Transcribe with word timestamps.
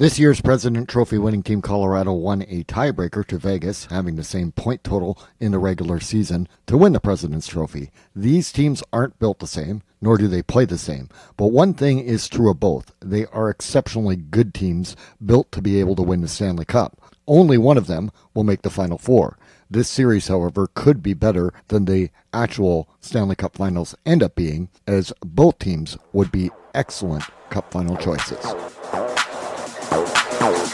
This 0.00 0.18
year's 0.18 0.40
President 0.40 0.88
Trophy 0.88 1.18
winning 1.18 1.42
team 1.42 1.60
Colorado 1.60 2.14
won 2.14 2.40
a 2.48 2.64
tiebreaker 2.64 3.22
to 3.26 3.36
Vegas, 3.36 3.84
having 3.84 4.16
the 4.16 4.24
same 4.24 4.50
point 4.50 4.82
total 4.82 5.18
in 5.38 5.52
the 5.52 5.58
regular 5.58 6.00
season 6.00 6.48
to 6.68 6.78
win 6.78 6.94
the 6.94 7.00
President's 7.00 7.46
Trophy. 7.46 7.90
These 8.16 8.50
teams 8.50 8.82
aren't 8.94 9.18
built 9.18 9.40
the 9.40 9.46
same, 9.46 9.82
nor 10.00 10.16
do 10.16 10.26
they 10.26 10.40
play 10.40 10.64
the 10.64 10.78
same. 10.78 11.10
But 11.36 11.48
one 11.48 11.74
thing 11.74 11.98
is 11.98 12.28
true 12.28 12.50
of 12.50 12.58
both 12.58 12.94
they 13.00 13.26
are 13.26 13.50
exceptionally 13.50 14.16
good 14.16 14.54
teams 14.54 14.96
built 15.22 15.52
to 15.52 15.60
be 15.60 15.78
able 15.78 15.96
to 15.96 16.02
win 16.02 16.22
the 16.22 16.28
Stanley 16.28 16.64
Cup. 16.64 16.98
Only 17.26 17.58
one 17.58 17.76
of 17.76 17.86
them 17.86 18.10
will 18.32 18.44
make 18.44 18.62
the 18.62 18.70
Final 18.70 18.96
Four. 18.96 19.36
This 19.70 19.90
series, 19.90 20.28
however, 20.28 20.66
could 20.72 21.02
be 21.02 21.12
better 21.12 21.52
than 21.68 21.84
the 21.84 22.08
actual 22.32 22.88
Stanley 23.02 23.36
Cup 23.36 23.54
finals 23.54 23.94
end 24.06 24.22
up 24.22 24.34
being, 24.34 24.70
as 24.86 25.12
both 25.20 25.58
teams 25.58 25.98
would 26.14 26.32
be 26.32 26.50
excellent 26.72 27.24
Cup 27.50 27.70
final 27.70 27.98
choices. 27.98 28.54
Thank 30.40 30.70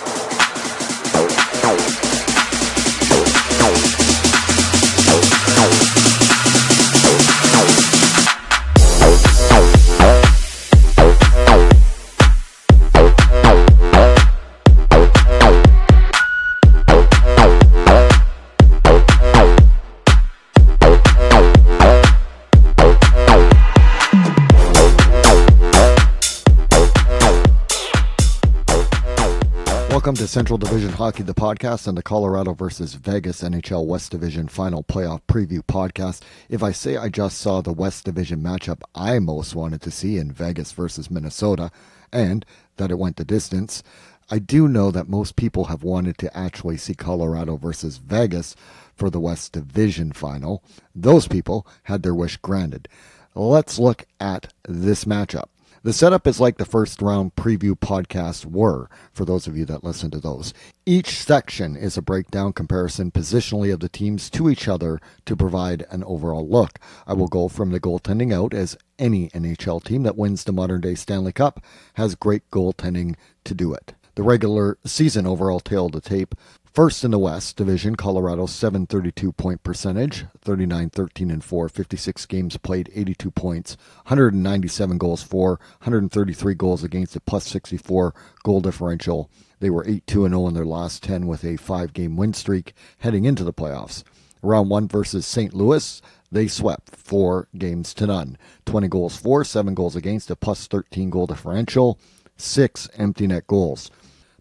Welcome 30.07 30.25
to 30.25 30.29
Central 30.29 30.57
Division 30.57 30.93
Hockey, 30.93 31.25
the 31.25 31.35
podcast, 31.35 31.89
and 31.89 31.99
the 31.99 32.03
Colorado 32.03 32.55
versus 32.55 32.95
Vegas 32.95 33.43
NHL 33.43 33.87
West 33.87 34.13
Division 34.13 34.47
final 34.47 34.85
playoff 34.85 35.21
preview 35.23 35.63
podcast. 35.63 36.23
If 36.49 36.63
I 36.63 36.71
say 36.71 36.97
I 36.97 37.09
just 37.09 37.39
saw 37.39 37.61
the 37.61 37.73
West 37.73 38.05
Division 38.05 38.41
matchup 38.41 38.83
I 38.95 39.19
most 39.19 39.57
wanted 39.57 39.83
to 39.83 39.91
see 39.91 40.17
in 40.17 40.31
Vegas 40.31 40.71
versus 40.71 41.11
Minnesota, 41.11 41.73
and 42.13 42.47
that 42.77 42.93
it 42.93 43.01
went 43.01 43.17
the 43.17 43.25
distance, 43.25 43.83
I 44.31 44.39
do 44.39 44.69
know 44.69 44.93
that 44.93 45.09
most 45.09 45.35
people 45.35 45.65
have 45.65 45.83
wanted 45.83 46.19
to 46.19 46.37
actually 46.39 46.77
see 46.77 46.95
Colorado 46.95 47.57
versus 47.57 47.97
Vegas 47.97 48.55
for 48.95 49.11
the 49.11 49.19
West 49.19 49.55
Division 49.55 50.13
final. 50.13 50.63
Those 50.95 51.27
people 51.27 51.67
had 51.83 52.05
their 52.05 52.15
wish 52.15 52.37
granted. 52.37 52.87
Let's 53.35 53.77
look 53.77 54.07
at 54.21 54.53
this 54.69 55.05
matchup. 55.05 55.49
The 55.87 55.93
setup 55.93 56.27
is 56.27 56.41
like 56.41 56.57
the 56.57 56.65
first 56.65 57.01
round 57.01 57.37
preview 57.37 57.79
podcasts 57.79 58.45
were, 58.45 58.89
for 59.13 59.25
those 59.25 59.47
of 59.47 59.57
you 59.57 59.65
that 59.67 59.85
listen 59.85 60.11
to 60.11 60.19
those. 60.19 60.53
Each 60.85 61.11
section 61.11 61.77
is 61.77 61.97
a 61.97 62.03
breakdown 62.03 62.55
comparison 62.55 63.13
positionally 63.13 63.73
of 63.73 63.79
the 63.79 63.89
teams 63.89 64.29
to 64.31 64.51
each 64.51 64.67
other 64.67 64.99
to 65.27 65.37
provide 65.37 65.87
an 65.93 66.03
overall 66.03 66.49
look. 66.49 66.81
I 67.07 67.13
will 67.13 67.29
go 67.29 67.47
from 67.47 67.71
the 67.71 67.79
goaltending 67.79 68.35
out, 68.35 68.53
as 68.53 68.77
any 68.99 69.29
NHL 69.29 69.81
team 69.85 70.03
that 70.03 70.17
wins 70.17 70.43
the 70.43 70.53
modern 70.53 70.81
day 70.81 70.97
Stanley 70.97 71.31
Cup 71.31 71.63
has 71.95 72.17
great 72.17 72.51
goaltending 72.51 73.15
to 73.45 73.55
do 73.55 73.73
it. 73.73 73.95
The 74.17 74.25
regular 74.25 74.79
season 74.85 75.25
overall 75.25 75.61
tail 75.61 75.89
the 75.89 76.01
tape 76.01 76.35
First 76.77 77.05
in 77.05 77.11
the 77.11 77.19
West 77.19 77.57
Division, 77.57 77.97
Colorado 77.97 78.45
732 78.45 79.33
point 79.33 79.63
percentage, 79.63 80.27
39 80.43 80.91
13 80.91 81.31
and 81.31 81.43
4, 81.43 81.71
56 81.71 82.27
games 82.27 82.59
played, 82.59 82.93
82 82.95 83.31
points, 83.31 83.79
197 84.05 84.99
goals 84.99 85.23
for, 85.23 85.59
133 85.79 86.55
goals 86.55 86.85
against 86.85 87.17
a 87.17 87.21
plus 87.21 87.47
64 87.47 88.15
goal 88.43 88.61
differential. 88.61 89.31
They 89.59 89.71
were 89.71 89.89
8 89.89 90.07
2 90.07 90.29
0 90.29 90.49
in 90.49 90.53
their 90.53 90.67
last 90.67 91.03
10 91.03 91.27
with 91.27 91.47
a 91.47 91.57
five 91.57 91.95
game 91.95 92.15
win 92.15 92.35
streak 92.35 92.75
heading 92.99 93.25
into 93.25 93.43
the 93.43 93.55
playoffs. 93.55 94.05
Round 94.43 94.69
1 94.69 94.87
versus 94.87 95.25
St. 95.25 95.55
Louis, 95.55 96.03
they 96.31 96.47
swept 96.47 96.95
four 96.95 97.49
games 97.57 97.95
to 97.95 98.07
none. 98.07 98.37
20 98.67 98.89
goals 98.89 99.17
for, 99.17 99.45
7 99.45 99.73
goals 99.73 99.97
against 99.97 100.31
a 100.31 100.37
plus 100.37 100.67
13 100.67 101.09
goal 101.09 101.27
differential, 101.27 101.99
6 102.37 102.91
empty 102.99 103.27
net 103.27 103.47
goals. 103.47 103.91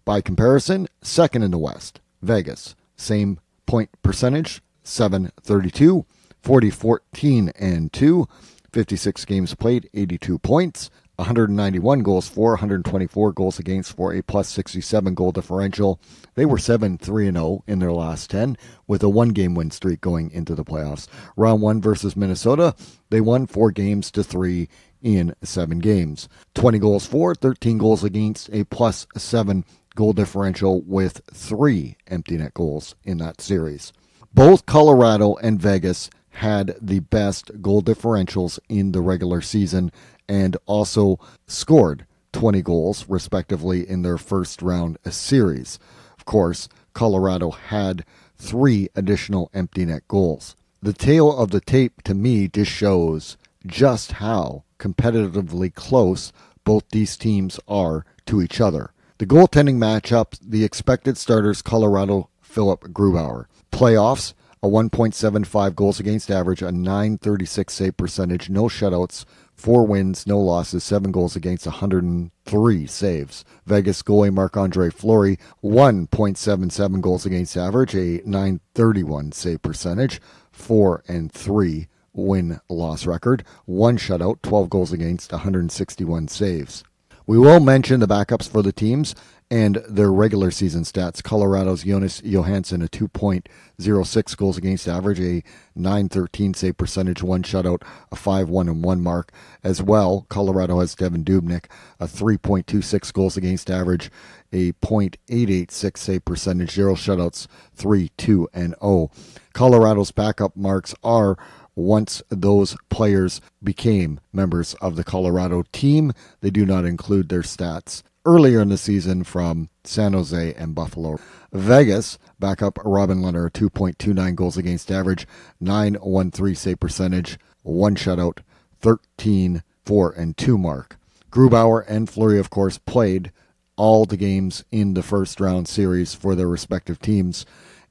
By 0.04 0.20
comparison, 0.20 0.86
second 1.00 1.42
in 1.42 1.50
the 1.50 1.56
West. 1.56 2.02
Vegas. 2.22 2.74
Same 2.96 3.40
point 3.66 3.90
percentage, 4.02 4.62
732, 4.82 6.06
40 6.42 6.70
14 6.70 7.48
and 7.58 7.92
2, 7.92 8.28
56 8.72 9.24
games 9.24 9.54
played, 9.54 9.90
82 9.94 10.38
points, 10.38 10.90
191 11.16 12.02
goals 12.02 12.28
for, 12.28 12.50
124 12.50 13.32
goals 13.32 13.58
against 13.58 13.96
for 13.96 14.12
a 14.12 14.22
plus 14.22 14.48
67 14.48 15.14
goal 15.14 15.32
differential. 15.32 15.98
They 16.34 16.44
were 16.44 16.58
7 16.58 16.98
3 16.98 17.32
0 17.32 17.64
in 17.66 17.78
their 17.78 17.92
last 17.92 18.30
10 18.30 18.56
with 18.86 19.02
a 19.02 19.08
one 19.08 19.30
game 19.30 19.54
win 19.54 19.70
streak 19.70 20.00
going 20.02 20.30
into 20.30 20.54
the 20.54 20.64
playoffs. 20.64 21.08
Round 21.36 21.62
1 21.62 21.80
versus 21.80 22.16
Minnesota, 22.16 22.74
they 23.08 23.20
won 23.20 23.46
4 23.46 23.70
games 23.70 24.10
to 24.10 24.22
3 24.22 24.68
in 25.02 25.34
7 25.42 25.78
games. 25.78 26.28
20 26.54 26.78
goals 26.78 27.06
for, 27.06 27.34
13 27.34 27.78
goals 27.78 28.04
against, 28.04 28.50
a 28.52 28.64
plus 28.64 29.06
7 29.16 29.64
goal 29.96 30.12
differential 30.12 30.82
with 30.82 31.20
three 31.32 31.96
empty 32.06 32.36
net 32.36 32.54
goals 32.54 32.94
in 33.02 33.18
that 33.18 33.40
series. 33.40 33.92
Both 34.32 34.66
Colorado 34.66 35.34
and 35.36 35.60
Vegas 35.60 36.08
had 36.30 36.76
the 36.80 37.00
best 37.00 37.62
goal 37.62 37.82
differentials 37.82 38.58
in 38.68 38.92
the 38.92 39.00
regular 39.00 39.40
season 39.40 39.90
and 40.28 40.56
also 40.66 41.18
scored 41.46 42.06
20 42.32 42.60
goals, 42.62 43.08
respectively, 43.08 43.88
in 43.88 44.02
their 44.02 44.18
first 44.18 44.60
round 44.60 44.98
series. 45.08 45.78
Of 46.18 46.26
course, 46.26 46.68
Colorado 46.92 47.50
had 47.50 48.04
three 48.36 48.90
additional 48.94 49.50
empty 49.54 49.86
net 49.86 50.06
goals. 50.06 50.54
The 50.82 50.92
tail 50.92 51.34
of 51.34 51.50
the 51.50 51.60
tape 51.60 52.02
to 52.02 52.14
me 52.14 52.48
just 52.48 52.70
shows 52.70 53.38
just 53.66 54.12
how 54.12 54.64
competitively 54.78 55.74
close 55.74 56.32
both 56.64 56.84
these 56.90 57.16
teams 57.16 57.58
are 57.66 58.04
to 58.26 58.42
each 58.42 58.60
other. 58.60 58.90
The 59.18 59.24
goaltending 59.24 59.78
matchup, 59.78 60.38
the 60.42 60.62
expected 60.62 61.16
starters 61.16 61.62
Colorado 61.62 62.28
Philip 62.42 62.88
Grubauer. 62.92 63.46
Playoffs, 63.72 64.34
a 64.62 64.66
1.75 64.66 65.74
goals 65.74 65.98
against 65.98 66.30
average, 66.30 66.60
a 66.60 66.70
936 66.70 67.72
save 67.72 67.96
percentage, 67.96 68.50
no 68.50 68.64
shutouts, 68.64 69.24
four 69.54 69.86
wins, 69.86 70.26
no 70.26 70.38
losses, 70.38 70.84
seven 70.84 71.12
goals 71.12 71.34
against 71.34 71.64
103 71.64 72.86
saves. 72.86 73.42
Vegas 73.64 74.02
goalie 74.02 74.30
Marc 74.30 74.54
Andre 74.54 74.90
Fleury, 74.90 75.38
1.77 75.64 77.00
goals 77.00 77.24
against 77.24 77.56
average, 77.56 77.94
a 77.94 78.20
931 78.26 79.32
save 79.32 79.62
percentage, 79.62 80.20
four 80.52 81.02
and 81.08 81.32
three 81.32 81.88
win 82.12 82.60
loss 82.68 83.06
record, 83.06 83.44
one 83.64 83.96
shutout, 83.96 84.42
12 84.42 84.68
goals 84.68 84.92
against, 84.92 85.32
161 85.32 86.28
saves. 86.28 86.84
We 87.28 87.38
will 87.38 87.58
mention 87.58 87.98
the 87.98 88.06
backups 88.06 88.48
for 88.48 88.62
the 88.62 88.70
teams 88.72 89.16
and 89.50 89.82
their 89.88 90.12
regular 90.12 90.52
season 90.52 90.84
stats. 90.84 91.24
Colorado's 91.24 91.82
Jonas 91.82 92.20
Johansson, 92.24 92.82
a 92.82 92.86
2.06 92.86 94.36
goals 94.36 94.56
against 94.56 94.86
average, 94.86 95.18
a 95.18 95.42
913 95.74 96.54
save 96.54 96.76
percentage, 96.76 97.24
one 97.24 97.42
shutout, 97.42 97.82
a 98.12 98.16
5 98.16 98.48
1 98.48 98.68
and 98.68 98.84
1 98.84 99.00
mark. 99.00 99.32
As 99.64 99.82
well, 99.82 100.24
Colorado 100.28 100.78
has 100.78 100.94
Devan 100.94 101.24
Dubnyk, 101.24 101.64
a 101.98 102.06
3.26 102.06 103.12
goals 103.12 103.36
against 103.36 103.70
average, 103.70 104.08
a 104.52 104.70
.886 104.74 105.96
save 105.96 106.24
percentage, 106.24 106.70
zero 106.70 106.94
shutouts, 106.94 107.48
3 107.74 108.08
2 108.16 108.48
and 108.54 108.76
0. 108.80 109.10
Colorado's 109.52 110.12
backup 110.12 110.56
marks 110.56 110.94
are 111.02 111.36
once 111.76 112.22
those 112.30 112.76
players 112.88 113.40
became 113.62 114.18
members 114.32 114.74
of 114.74 114.96
the 114.96 115.04
Colorado 115.04 115.62
team. 115.70 116.12
They 116.40 116.50
do 116.50 116.66
not 116.66 116.84
include 116.84 117.28
their 117.28 117.42
stats 117.42 118.02
earlier 118.24 118.60
in 118.60 118.70
the 118.70 118.76
season 118.76 119.22
from 119.22 119.68
San 119.84 120.12
Jose 120.12 120.54
and 120.54 120.74
Buffalo. 120.74 121.20
Vegas, 121.52 122.18
backup 122.40 122.78
Robin 122.84 123.20
Lehner, 123.20 123.50
2.29 123.50 124.34
goals 124.34 124.56
against 124.56 124.90
average, 124.90 125.28
913 125.60 126.54
save 126.56 126.80
percentage, 126.80 127.38
one 127.62 127.94
shutout, 127.94 128.38
13 128.80 129.62
4 129.84 130.10
and 130.12 130.36
2 130.36 130.58
mark. 130.58 130.98
Grubauer 131.30 131.84
and 131.86 132.10
Fleury, 132.10 132.38
of 132.38 132.50
course, 132.50 132.78
played 132.78 133.30
all 133.76 134.04
the 134.04 134.16
games 134.16 134.64
in 134.72 134.94
the 134.94 135.02
first 135.02 135.40
round 135.40 135.68
series 135.68 136.14
for 136.14 136.34
their 136.34 136.48
respective 136.48 136.98
teams. 136.98 137.46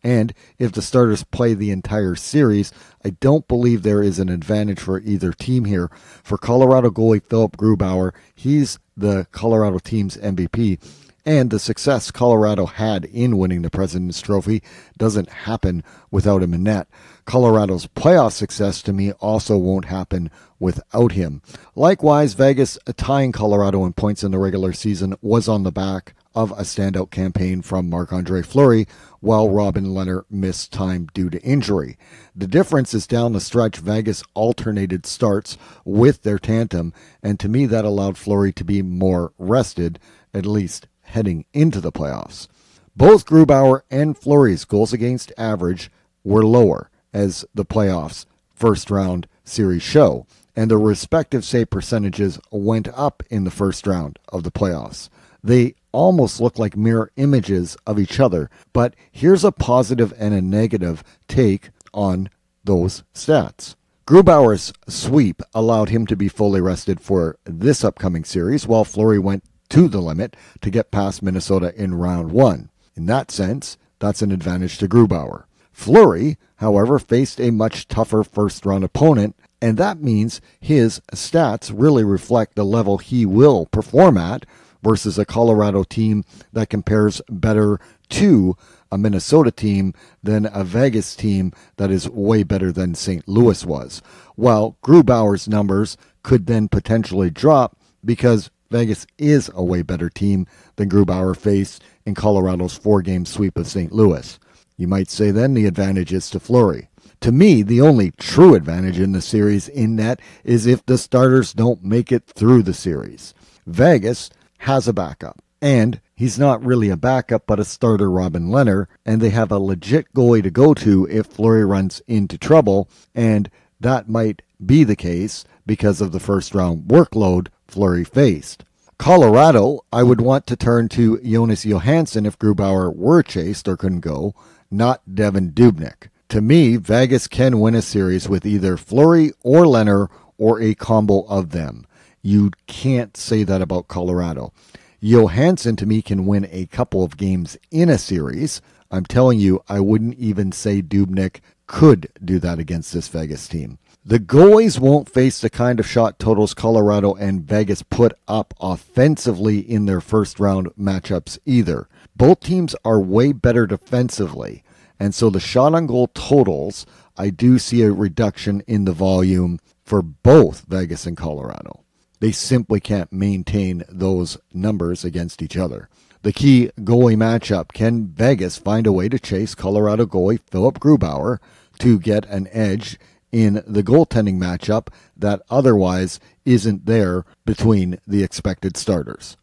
And 0.05 0.35
if 0.59 0.71
the 0.71 0.83
starters 0.83 1.23
play 1.23 1.55
the 1.55 1.71
entire 1.71 2.13
series, 2.13 2.71
I 3.03 3.09
don't 3.09 3.47
believe 3.47 3.81
there 3.81 4.03
is 4.03 4.19
an 4.19 4.29
advantage 4.29 4.79
for 4.79 4.99
either 4.99 5.33
team 5.33 5.65
here. 5.65 5.89
For 6.23 6.37
Colorado 6.37 6.91
goalie 6.91 7.23
Philip 7.23 7.57
Grubauer, 7.57 8.13
he's 8.35 8.77
the 8.95 9.25
Colorado 9.31 9.79
team's 9.79 10.15
MVP. 10.17 10.79
And 11.25 11.49
the 11.49 11.57
success 11.57 12.11
Colorado 12.11 12.67
had 12.67 13.05
in 13.05 13.39
winning 13.39 13.63
the 13.63 13.71
President's 13.71 14.21
Trophy 14.21 14.61
doesn't 14.95 15.29
happen 15.29 15.83
without 16.11 16.43
him 16.43 16.53
in 16.53 16.61
net. 16.61 16.87
Colorado's 17.25 17.87
playoff 17.87 18.33
success 18.33 18.83
to 18.83 18.93
me 18.93 19.11
also 19.13 19.57
won't 19.57 19.85
happen 19.85 20.29
without 20.59 21.13
him. 21.13 21.41
Likewise, 21.73 22.35
Vegas 22.35 22.77
tying 22.95 23.31
Colorado 23.31 23.83
in 23.85 23.93
points 23.93 24.23
in 24.23 24.29
the 24.29 24.37
regular 24.37 24.71
season 24.71 25.15
was 25.23 25.47
on 25.47 25.63
the 25.63 25.71
back 25.71 26.13
of 26.35 26.51
a 26.51 26.63
standout 26.63 27.09
campaign 27.09 27.61
from 27.61 27.89
Marc 27.89 28.11
Andre 28.11 28.41
Fleury, 28.41 28.87
while 29.21 29.49
Robin 29.49 29.85
Lehner 29.85 30.23
missed 30.29 30.71
time 30.71 31.07
due 31.13 31.29
to 31.29 31.41
injury. 31.41 31.97
The 32.35 32.47
difference 32.47 32.93
is 32.93 33.07
down 33.07 33.33
the 33.33 33.39
stretch, 33.39 33.77
Vegas 33.77 34.23
alternated 34.33 35.05
starts 35.05 35.57
with 35.83 36.23
their 36.23 36.37
tandem, 36.37 36.93
and 37.23 37.39
to 37.39 37.49
me, 37.49 37.65
that 37.65 37.85
allowed 37.85 38.17
Fleury 38.17 38.51
to 38.53 38.63
be 38.63 38.81
more 38.81 39.33
rested, 39.37 39.97
at 40.33 40.45
least 40.45 40.87
heading 41.01 41.45
into 41.53 41.79
the 41.79 41.91
playoffs. 41.91 42.47
Both 42.95 43.25
Grubauer 43.25 43.81
and 43.89 44.17
Fleury's 44.17 44.65
goals 44.65 44.93
against 44.93 45.33
average 45.37 45.89
were 46.23 46.45
lower 46.45 46.89
as 47.13 47.45
the 47.53 47.65
playoffs 47.65 48.25
first 48.53 48.89
round 48.89 49.27
series 49.43 49.83
show, 49.83 50.25
and 50.55 50.71
their 50.71 50.79
respective 50.79 51.43
save 51.43 51.69
percentages 51.69 52.39
went 52.51 52.87
up 52.89 53.23
in 53.29 53.43
the 53.43 53.51
first 53.51 53.85
round 53.85 54.17
of 54.29 54.43
the 54.43 54.51
playoffs. 54.51 55.09
They 55.45 55.75
almost 55.91 56.41
look 56.41 56.57
like 56.57 56.75
mirror 56.75 57.11
images 57.17 57.77
of 57.85 57.99
each 57.99 58.19
other, 58.19 58.49
but 58.73 58.95
here's 59.11 59.43
a 59.43 59.51
positive 59.51 60.11
and 60.17 60.33
a 60.33 60.41
negative 60.41 61.03
take 61.27 61.69
on 61.93 62.31
those 62.63 63.03
stats. 63.13 63.75
Grubauer's 64.07 64.73
sweep 64.87 65.43
allowed 65.53 65.89
him 65.89 66.07
to 66.07 66.15
be 66.15 66.29
fully 66.29 66.61
rested 66.61 66.99
for 66.99 67.37
this 67.43 67.83
upcoming 67.83 68.23
series, 68.23 68.65
while 68.65 68.83
Fleury 68.83 69.19
went 69.19 69.43
to 69.69 69.87
the 69.87 70.01
limit 70.01 70.35
to 70.61 70.71
get 70.71 70.89
past 70.89 71.21
Minnesota 71.21 71.79
in 71.79 71.93
round 71.93 72.31
one. 72.31 72.71
In 72.95 73.05
that 73.05 73.29
sense, 73.29 73.77
that's 73.99 74.23
an 74.23 74.31
advantage 74.31 74.79
to 74.79 74.87
Grubauer. 74.87 75.43
Fleury, 75.71 76.37
however, 76.55 76.97
faced 76.97 77.39
a 77.39 77.51
much 77.51 77.87
tougher 77.87 78.23
first 78.23 78.65
round 78.65 78.83
opponent, 78.83 79.35
and 79.61 79.77
that 79.77 80.01
means 80.01 80.41
his 80.59 81.01
stats 81.13 81.71
really 81.71 82.03
reflect 82.03 82.55
the 82.55 82.65
level 82.65 82.97
he 82.97 83.27
will 83.27 83.67
perform 83.67 84.17
at 84.17 84.47
versus 84.85 85.17
a 85.17 85.25
Colorado 85.25 85.83
team 85.83 86.23
that 86.53 86.69
compares 86.69 87.19
better 87.27 87.79
to 88.07 88.55
a 88.91 88.99
Minnesota 88.99 89.49
team 89.49 89.93
than 90.21 90.47
a 90.53 90.63
Vegas 90.63 91.15
team 91.15 91.51
that 91.77 91.89
is 91.89 92.07
way 92.07 92.43
better 92.43 92.71
than 92.71 92.93
St. 92.93 93.27
Louis 93.27 93.65
was. 93.65 94.03
While 94.35 94.77
Grubauer's 94.83 95.47
numbers 95.47 95.97
could 96.21 96.45
then 96.45 96.67
potentially 96.67 97.31
drop 97.31 97.75
because 98.05 98.51
Vegas 98.69 99.07
is 99.17 99.49
a 99.55 99.63
way 99.63 99.81
better 99.81 100.09
team 100.09 100.45
than 100.75 100.89
Grubauer 100.89 101.35
faced 101.35 101.83
in 102.05 102.13
Colorado's 102.13 102.77
four 102.77 103.01
game 103.01 103.25
sweep 103.25 103.57
of 103.57 103.67
St. 103.67 103.91
Louis. 103.91 104.37
You 104.77 104.87
might 104.87 105.09
say 105.09 105.31
then 105.31 105.55
the 105.55 105.65
advantage 105.65 106.13
is 106.13 106.29
to 106.29 106.39
Fleury. 106.39 106.89
To 107.21 107.31
me, 107.31 107.63
the 107.63 107.81
only 107.81 108.11
true 108.11 108.53
advantage 108.53 108.99
in 108.99 109.13
the 109.13 109.21
series 109.21 109.67
in 109.67 109.95
net 109.95 110.19
is 110.43 110.67
if 110.67 110.85
the 110.85 110.99
starters 110.99 111.53
don't 111.53 111.83
make 111.83 112.11
it 112.11 112.27
through 112.27 112.61
the 112.63 112.73
series. 112.73 113.33
Vegas 113.65 114.29
has 114.59 114.87
a 114.87 114.93
backup, 114.93 115.41
and 115.61 115.99
he's 116.15 116.39
not 116.39 116.63
really 116.63 116.89
a 116.89 116.97
backup 116.97 117.45
but 117.45 117.59
a 117.59 117.65
starter 117.65 118.09
Robin 118.09 118.49
Lehner, 118.49 118.87
and 119.05 119.21
they 119.21 119.29
have 119.31 119.51
a 119.51 119.59
legit 119.59 120.13
goalie 120.13 120.43
to 120.43 120.51
go 120.51 120.73
to 120.73 121.07
if 121.09 121.27
Fleury 121.27 121.65
runs 121.65 122.01
into 122.07 122.37
trouble, 122.37 122.89
and 123.13 123.49
that 123.79 124.09
might 124.09 124.41
be 124.65 124.83
the 124.83 124.95
case 124.95 125.45
because 125.65 126.01
of 126.01 126.11
the 126.11 126.19
first 126.19 126.55
round 126.55 126.83
workload 126.87 127.47
Fleury 127.67 128.03
faced. 128.03 128.63
Colorado, 128.97 129.81
I 129.91 130.03
would 130.03 130.21
want 130.21 130.47
to 130.47 130.55
turn 130.55 130.87
to 130.89 131.19
Jonas 131.19 131.65
Johansson 131.65 132.25
if 132.25 132.39
Grubauer 132.39 132.95
were 132.95 133.23
chased 133.23 133.67
or 133.67 133.75
couldn't 133.75 133.99
go, 133.99 134.33
not 134.71 135.01
Devan 135.09 135.51
Dubnyk. 135.51 136.09
To 136.29 136.41
me, 136.41 136.77
Vegas 136.77 137.27
can 137.27 137.59
win 137.59 137.75
a 137.75 137.81
series 137.81 138.29
with 138.29 138.45
either 138.45 138.77
Fleury 138.77 139.31
or 139.43 139.65
Lehner 139.65 140.07
or 140.37 140.61
a 140.61 140.75
combo 140.75 141.21
of 141.27 141.51
them. 141.51 141.85
You 142.25 142.49
can't 142.65 143.15
say 143.15 143.43
that 143.43 143.61
about 143.61 143.87
Colorado. 143.87 144.51
Johansson, 144.99 145.75
to 145.75 145.85
me, 145.85 146.01
can 146.01 146.25
win 146.25 146.49
a 146.49 146.65
couple 146.65 147.03
of 147.03 147.17
games 147.17 147.55
in 147.69 147.87
a 147.87 147.99
series. 147.99 148.63
I'm 148.89 149.05
telling 149.05 149.37
you, 149.39 149.61
I 149.69 149.79
wouldn't 149.79 150.17
even 150.17 150.51
say 150.51 150.81
Dubnyk 150.81 151.41
could 151.67 152.11
do 152.25 152.39
that 152.39 152.57
against 152.57 152.93
this 152.93 153.09
Vegas 153.09 153.47
team. 153.47 153.77
The 154.03 154.17
goalies 154.17 154.79
won't 154.79 155.07
face 155.07 155.39
the 155.39 155.51
kind 155.51 155.79
of 155.79 155.85
shot 155.85 156.17
totals 156.17 156.55
Colorado 156.55 157.13
and 157.13 157.43
Vegas 157.43 157.83
put 157.83 158.13
up 158.27 158.55
offensively 158.59 159.59
in 159.59 159.85
their 159.85 160.01
first 160.01 160.39
round 160.39 160.69
matchups 160.69 161.37
either. 161.45 161.87
Both 162.15 162.39
teams 162.39 162.75
are 162.83 162.99
way 162.99 163.33
better 163.33 163.67
defensively, 163.67 164.63
and 164.99 165.13
so 165.13 165.29
the 165.29 165.39
shot 165.39 165.75
on 165.75 165.85
goal 165.85 166.07
totals, 166.07 166.87
I 167.17 167.29
do 167.29 167.59
see 167.59 167.83
a 167.83 167.91
reduction 167.91 168.63
in 168.65 168.85
the 168.85 168.93
volume 168.93 169.59
for 169.83 170.01
both 170.01 170.61
Vegas 170.61 171.05
and 171.05 171.15
Colorado. 171.15 171.84
They 172.19 172.31
simply 172.31 172.79
can't 172.79 173.11
maintain 173.11 173.83
those 173.89 174.37
numbers 174.53 175.03
against 175.03 175.41
each 175.41 175.57
other. 175.57 175.89
The 176.21 176.33
key 176.33 176.71
goalie 176.79 177.15
matchup 177.15 177.73
can 177.73 178.07
Vegas 178.07 178.57
find 178.57 178.87
a 178.87 178.91
way 178.91 179.09
to 179.09 179.19
chase 179.19 179.53
Colorado 179.53 180.05
goalie 180.05 180.39
Philip 180.49 180.79
Grubauer 180.79 181.39
to 181.79 181.99
get 181.99 182.25
an 182.25 182.47
edge 182.51 182.97
in 183.31 183.61
the 183.67 183.83
goaltending 183.83 184.37
matchup 184.37 184.87
that 185.15 185.41
otherwise 185.49 186.19
isn't 186.45 186.85
there 186.85 187.25
between 187.45 187.99
the 188.07 188.23
expected 188.23 188.77
starters. 188.77 189.37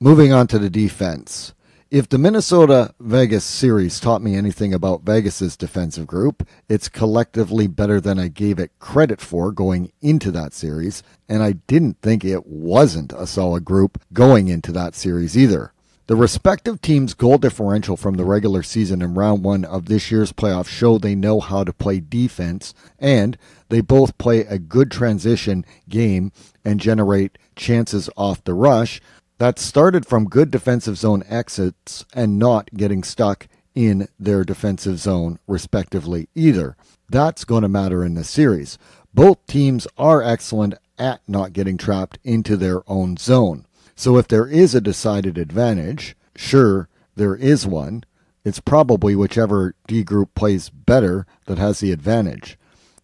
Moving 0.00 0.32
on 0.32 0.46
to 0.48 0.58
the 0.58 0.70
defense. 0.70 1.52
If 1.94 2.08
the 2.08 2.18
Minnesota 2.18 2.92
Vegas 2.98 3.44
series 3.44 4.00
taught 4.00 4.20
me 4.20 4.34
anything 4.34 4.74
about 4.74 5.04
Vegas's 5.04 5.56
defensive 5.56 6.08
group, 6.08 6.44
it's 6.68 6.88
collectively 6.88 7.68
better 7.68 8.00
than 8.00 8.18
I 8.18 8.26
gave 8.26 8.58
it 8.58 8.76
credit 8.80 9.20
for 9.20 9.52
going 9.52 9.92
into 10.02 10.32
that 10.32 10.52
series, 10.52 11.04
and 11.28 11.40
I 11.40 11.52
didn't 11.52 12.00
think 12.02 12.24
it 12.24 12.48
wasn't 12.48 13.12
a 13.12 13.28
solid 13.28 13.64
group 13.64 14.02
going 14.12 14.48
into 14.48 14.72
that 14.72 14.96
series 14.96 15.38
either. 15.38 15.72
The 16.08 16.16
respective 16.16 16.82
teams' 16.82 17.14
goal 17.14 17.38
differential 17.38 17.96
from 17.96 18.14
the 18.16 18.24
regular 18.24 18.64
season 18.64 19.00
in 19.00 19.14
round 19.14 19.44
one 19.44 19.64
of 19.64 19.86
this 19.86 20.10
year's 20.10 20.32
playoffs 20.32 20.66
show 20.66 20.98
they 20.98 21.14
know 21.14 21.38
how 21.38 21.62
to 21.62 21.72
play 21.72 22.00
defense, 22.00 22.74
and 22.98 23.38
they 23.68 23.80
both 23.80 24.18
play 24.18 24.40
a 24.40 24.58
good 24.58 24.90
transition 24.90 25.64
game 25.88 26.32
and 26.64 26.80
generate 26.80 27.38
chances 27.54 28.10
off 28.16 28.42
the 28.42 28.54
rush 28.54 29.00
that 29.38 29.58
started 29.58 30.06
from 30.06 30.26
good 30.26 30.50
defensive 30.50 30.96
zone 30.96 31.24
exits 31.28 32.04
and 32.14 32.38
not 32.38 32.70
getting 32.74 33.02
stuck 33.02 33.48
in 33.74 34.08
their 34.18 34.44
defensive 34.44 34.98
zone, 34.98 35.38
respectively, 35.46 36.28
either. 36.34 36.76
That's 37.08 37.44
going 37.44 37.62
to 37.62 37.68
matter 37.68 38.04
in 38.04 38.14
this 38.14 38.30
series. 38.30 38.78
Both 39.12 39.46
teams 39.46 39.86
are 39.98 40.22
excellent 40.22 40.74
at 40.98 41.20
not 41.26 41.52
getting 41.52 41.76
trapped 41.76 42.18
into 42.22 42.56
their 42.56 42.88
own 42.88 43.16
zone. 43.16 43.66
So 43.96 44.16
if 44.16 44.28
there 44.28 44.46
is 44.46 44.74
a 44.74 44.80
decided 44.80 45.38
advantage, 45.38 46.16
sure, 46.36 46.88
there 47.16 47.34
is 47.34 47.66
one. 47.66 48.04
It's 48.44 48.60
probably 48.60 49.16
whichever 49.16 49.74
D 49.86 50.04
group 50.04 50.34
plays 50.34 50.68
better 50.68 51.26
that 51.46 51.58
has 51.58 51.80
the 51.80 51.92
advantage. 51.92 52.58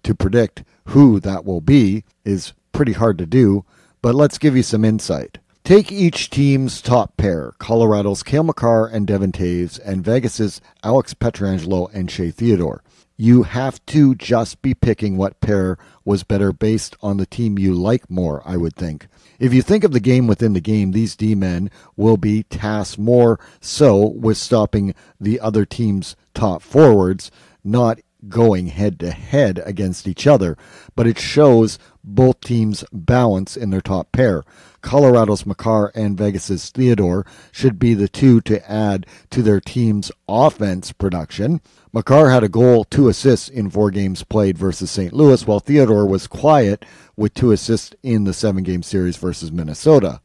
To 0.04 0.14
predict 0.14 0.64
who 0.86 1.20
that 1.20 1.44
will 1.44 1.60
be 1.60 2.04
is 2.24 2.52
pretty 2.72 2.92
hard 2.92 3.18
to 3.18 3.26
do, 3.26 3.64
but 4.02 4.14
let's 4.14 4.38
give 4.38 4.56
you 4.56 4.62
some 4.62 4.84
insight. 4.84 5.38
Take 5.70 5.92
each 5.92 6.30
team's 6.30 6.82
top 6.82 7.16
pair 7.16 7.52
Colorado's 7.60 8.24
Cale 8.24 8.42
Makar 8.42 8.88
and 8.88 9.06
Devon 9.06 9.30
Toews, 9.30 9.78
and 9.84 10.04
Vegas's 10.04 10.60
Alex 10.82 11.14
Pietrangelo 11.14 11.88
and 11.94 12.10
Shea 12.10 12.32
Theodore. 12.32 12.82
You 13.16 13.44
have 13.44 13.86
to 13.86 14.16
just 14.16 14.62
be 14.62 14.74
picking 14.74 15.16
what 15.16 15.40
pair 15.40 15.78
was 16.04 16.24
better 16.24 16.52
based 16.52 16.96
on 17.02 17.18
the 17.18 17.24
team 17.24 17.56
you 17.56 17.72
like 17.72 18.10
more, 18.10 18.42
I 18.44 18.56
would 18.56 18.74
think. 18.74 19.06
If 19.38 19.54
you 19.54 19.62
think 19.62 19.84
of 19.84 19.92
the 19.92 20.00
game 20.00 20.26
within 20.26 20.54
the 20.54 20.60
game, 20.60 20.90
these 20.90 21.14
D 21.14 21.36
men 21.36 21.70
will 21.94 22.16
be 22.16 22.42
tasked 22.42 22.98
more 22.98 23.38
so 23.60 24.08
with 24.08 24.38
stopping 24.38 24.92
the 25.20 25.38
other 25.38 25.64
team's 25.64 26.16
top 26.34 26.62
forwards, 26.62 27.30
not 27.62 28.00
going 28.28 28.68
head 28.68 28.98
to 29.00 29.10
head 29.10 29.60
against 29.64 30.06
each 30.06 30.26
other, 30.26 30.56
but 30.94 31.06
it 31.06 31.18
shows 31.18 31.78
both 32.02 32.40
teams' 32.40 32.84
balance 32.92 33.56
in 33.56 33.70
their 33.70 33.80
top 33.80 34.12
pair. 34.12 34.42
Colorado's 34.82 35.44
Makar 35.44 35.92
and 35.94 36.16
Vegas's 36.16 36.70
Theodore 36.70 37.26
should 37.52 37.78
be 37.78 37.94
the 37.94 38.08
two 38.08 38.40
to 38.42 38.70
add 38.70 39.06
to 39.30 39.42
their 39.42 39.60
team's 39.60 40.10
offense 40.28 40.92
production. 40.92 41.60
Makar 41.92 42.30
had 42.30 42.44
a 42.44 42.48
goal, 42.48 42.84
two 42.84 43.08
assists 43.08 43.48
in 43.48 43.68
four 43.68 43.90
games 43.90 44.22
played 44.22 44.56
versus 44.56 44.90
St. 44.90 45.12
Louis, 45.12 45.46
while 45.46 45.60
Theodore 45.60 46.06
was 46.06 46.26
quiet 46.26 46.84
with 47.16 47.34
two 47.34 47.52
assists 47.52 47.94
in 48.02 48.24
the 48.24 48.32
seven 48.32 48.62
game 48.62 48.82
series 48.82 49.16
versus 49.16 49.52
Minnesota. 49.52 50.20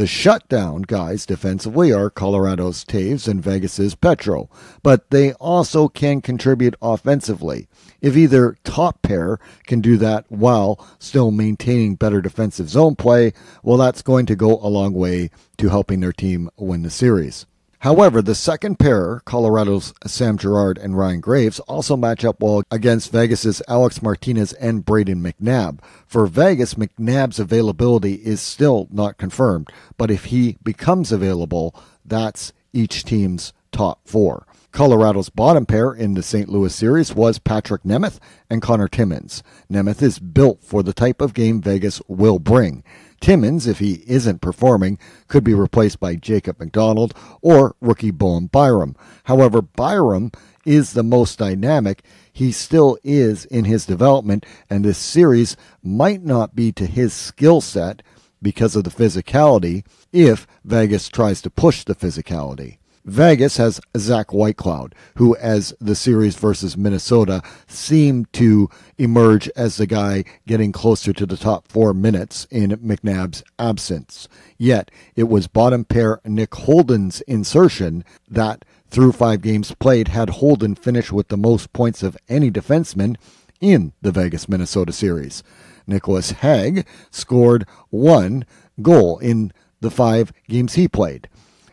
The 0.00 0.06
shutdown 0.06 0.80
guys 0.80 1.26
defensively 1.26 1.92
are 1.92 2.08
Colorado's 2.08 2.86
Toews 2.86 3.28
and 3.28 3.42
Vegas's 3.42 3.94
Petro, 3.94 4.48
but 4.82 5.10
they 5.10 5.34
also 5.34 5.88
can 5.88 6.22
contribute 6.22 6.74
offensively. 6.80 7.68
If 8.00 8.16
either 8.16 8.56
top 8.64 9.02
pair 9.02 9.38
can 9.66 9.82
do 9.82 9.98
that 9.98 10.24
while 10.30 10.82
still 10.98 11.30
maintaining 11.30 11.96
better 11.96 12.22
defensive 12.22 12.70
zone 12.70 12.96
play, 12.96 13.34
well, 13.62 13.76
that's 13.76 14.00
going 14.00 14.24
to 14.24 14.36
go 14.36 14.58
a 14.62 14.72
long 14.72 14.94
way 14.94 15.28
to 15.58 15.68
helping 15.68 16.00
their 16.00 16.14
team 16.14 16.48
win 16.56 16.80
the 16.80 16.88
series. 16.88 17.44
However, 17.80 18.20
the 18.20 18.34
second 18.34 18.78
pair, 18.78 19.22
Colorado's 19.24 19.94
Sam 20.06 20.36
Girard 20.36 20.76
and 20.76 20.98
Ryan 20.98 21.20
Graves, 21.20 21.60
also 21.60 21.96
match 21.96 22.26
up 22.26 22.42
well 22.42 22.62
against 22.70 23.10
Vegas's 23.10 23.62
Alex 23.68 24.02
Martinez 24.02 24.52
and 24.54 24.84
Brayden 24.84 25.22
McNabb. 25.22 25.78
For 26.06 26.26
Vegas, 26.26 26.74
McNabb's 26.74 27.40
availability 27.40 28.16
is 28.16 28.42
still 28.42 28.86
not 28.90 29.16
confirmed, 29.16 29.70
but 29.96 30.10
if 30.10 30.26
he 30.26 30.58
becomes 30.62 31.10
available, 31.10 31.74
that's 32.04 32.52
each 32.74 33.02
team's 33.02 33.54
top 33.72 34.06
four. 34.06 34.46
Colorado's 34.72 35.30
bottom 35.30 35.64
pair 35.64 35.92
in 35.92 36.12
the 36.12 36.22
St. 36.22 36.50
Louis 36.50 36.74
series 36.74 37.14
was 37.14 37.38
Patrick 37.38 37.82
Nemeth 37.82 38.18
and 38.50 38.60
Connor 38.60 38.88
Timmins. 38.88 39.42
Nemeth 39.72 40.02
is 40.02 40.18
built 40.18 40.62
for 40.62 40.82
the 40.82 40.92
type 40.92 41.22
of 41.22 41.32
game 41.32 41.62
Vegas 41.62 42.02
will 42.06 42.38
bring. 42.38 42.84
Timmins, 43.20 43.66
if 43.66 43.78
he 43.78 44.02
isn't 44.06 44.40
performing, 44.40 44.98
could 45.28 45.44
be 45.44 45.54
replaced 45.54 46.00
by 46.00 46.16
Jacob 46.16 46.58
MacDonald 46.58 47.14
or 47.42 47.76
rookie 47.80 48.10
Bowen 48.10 48.46
Byram. 48.46 48.96
However, 49.24 49.60
Byram 49.62 50.32
is 50.64 50.92
the 50.92 51.02
most 51.02 51.38
dynamic. 51.38 52.02
He 52.32 52.52
still 52.52 52.98
is 53.04 53.44
in 53.44 53.64
his 53.64 53.86
development, 53.86 54.44
and 54.68 54.84
this 54.84 54.98
series 54.98 55.56
might 55.82 56.24
not 56.24 56.54
be 56.54 56.72
to 56.72 56.86
his 56.86 57.12
skill 57.12 57.60
set 57.60 58.02
because 58.42 58.74
of 58.74 58.84
the 58.84 58.90
physicality 58.90 59.84
if 60.12 60.46
Vegas 60.64 61.08
tries 61.08 61.42
to 61.42 61.50
push 61.50 61.84
the 61.84 61.94
physicality. 61.94 62.79
Vegas 63.10 63.56
has 63.56 63.80
Zach 63.96 64.28
Whitecloud, 64.28 64.94
who, 65.16 65.34
as 65.38 65.74
the 65.80 65.96
series 65.96 66.36
versus 66.36 66.76
Minnesota, 66.76 67.42
seemed 67.66 68.32
to 68.34 68.70
emerge 68.98 69.50
as 69.56 69.76
the 69.76 69.86
guy 69.86 70.22
getting 70.46 70.70
closer 70.70 71.12
to 71.14 71.26
the 71.26 71.36
top 71.36 71.66
four 71.66 71.92
minutes 71.92 72.46
in 72.52 72.70
McNabb's 72.70 73.42
absence. 73.58 74.28
Yet, 74.58 74.92
it 75.16 75.24
was 75.24 75.48
bottom 75.48 75.84
pair 75.84 76.20
Nick 76.24 76.54
Holden's 76.54 77.20
insertion 77.22 78.04
that, 78.28 78.64
through 78.88 79.10
five 79.10 79.42
games 79.42 79.74
played, 79.74 80.06
had 80.06 80.30
Holden 80.30 80.76
finish 80.76 81.10
with 81.10 81.28
the 81.28 81.36
most 81.36 81.72
points 81.72 82.04
of 82.04 82.16
any 82.28 82.48
defenseman 82.48 83.16
in 83.60 83.92
the 84.00 84.12
Vegas 84.12 84.48
Minnesota 84.48 84.92
series. 84.92 85.42
Nicholas 85.84 86.30
Hague 86.30 86.86
scored 87.10 87.66
one 87.88 88.44
goal 88.80 89.18
in 89.18 89.52
the 89.80 89.90
five 89.90 90.32
games 90.48 90.74
he 90.74 90.86
played. 90.86 91.28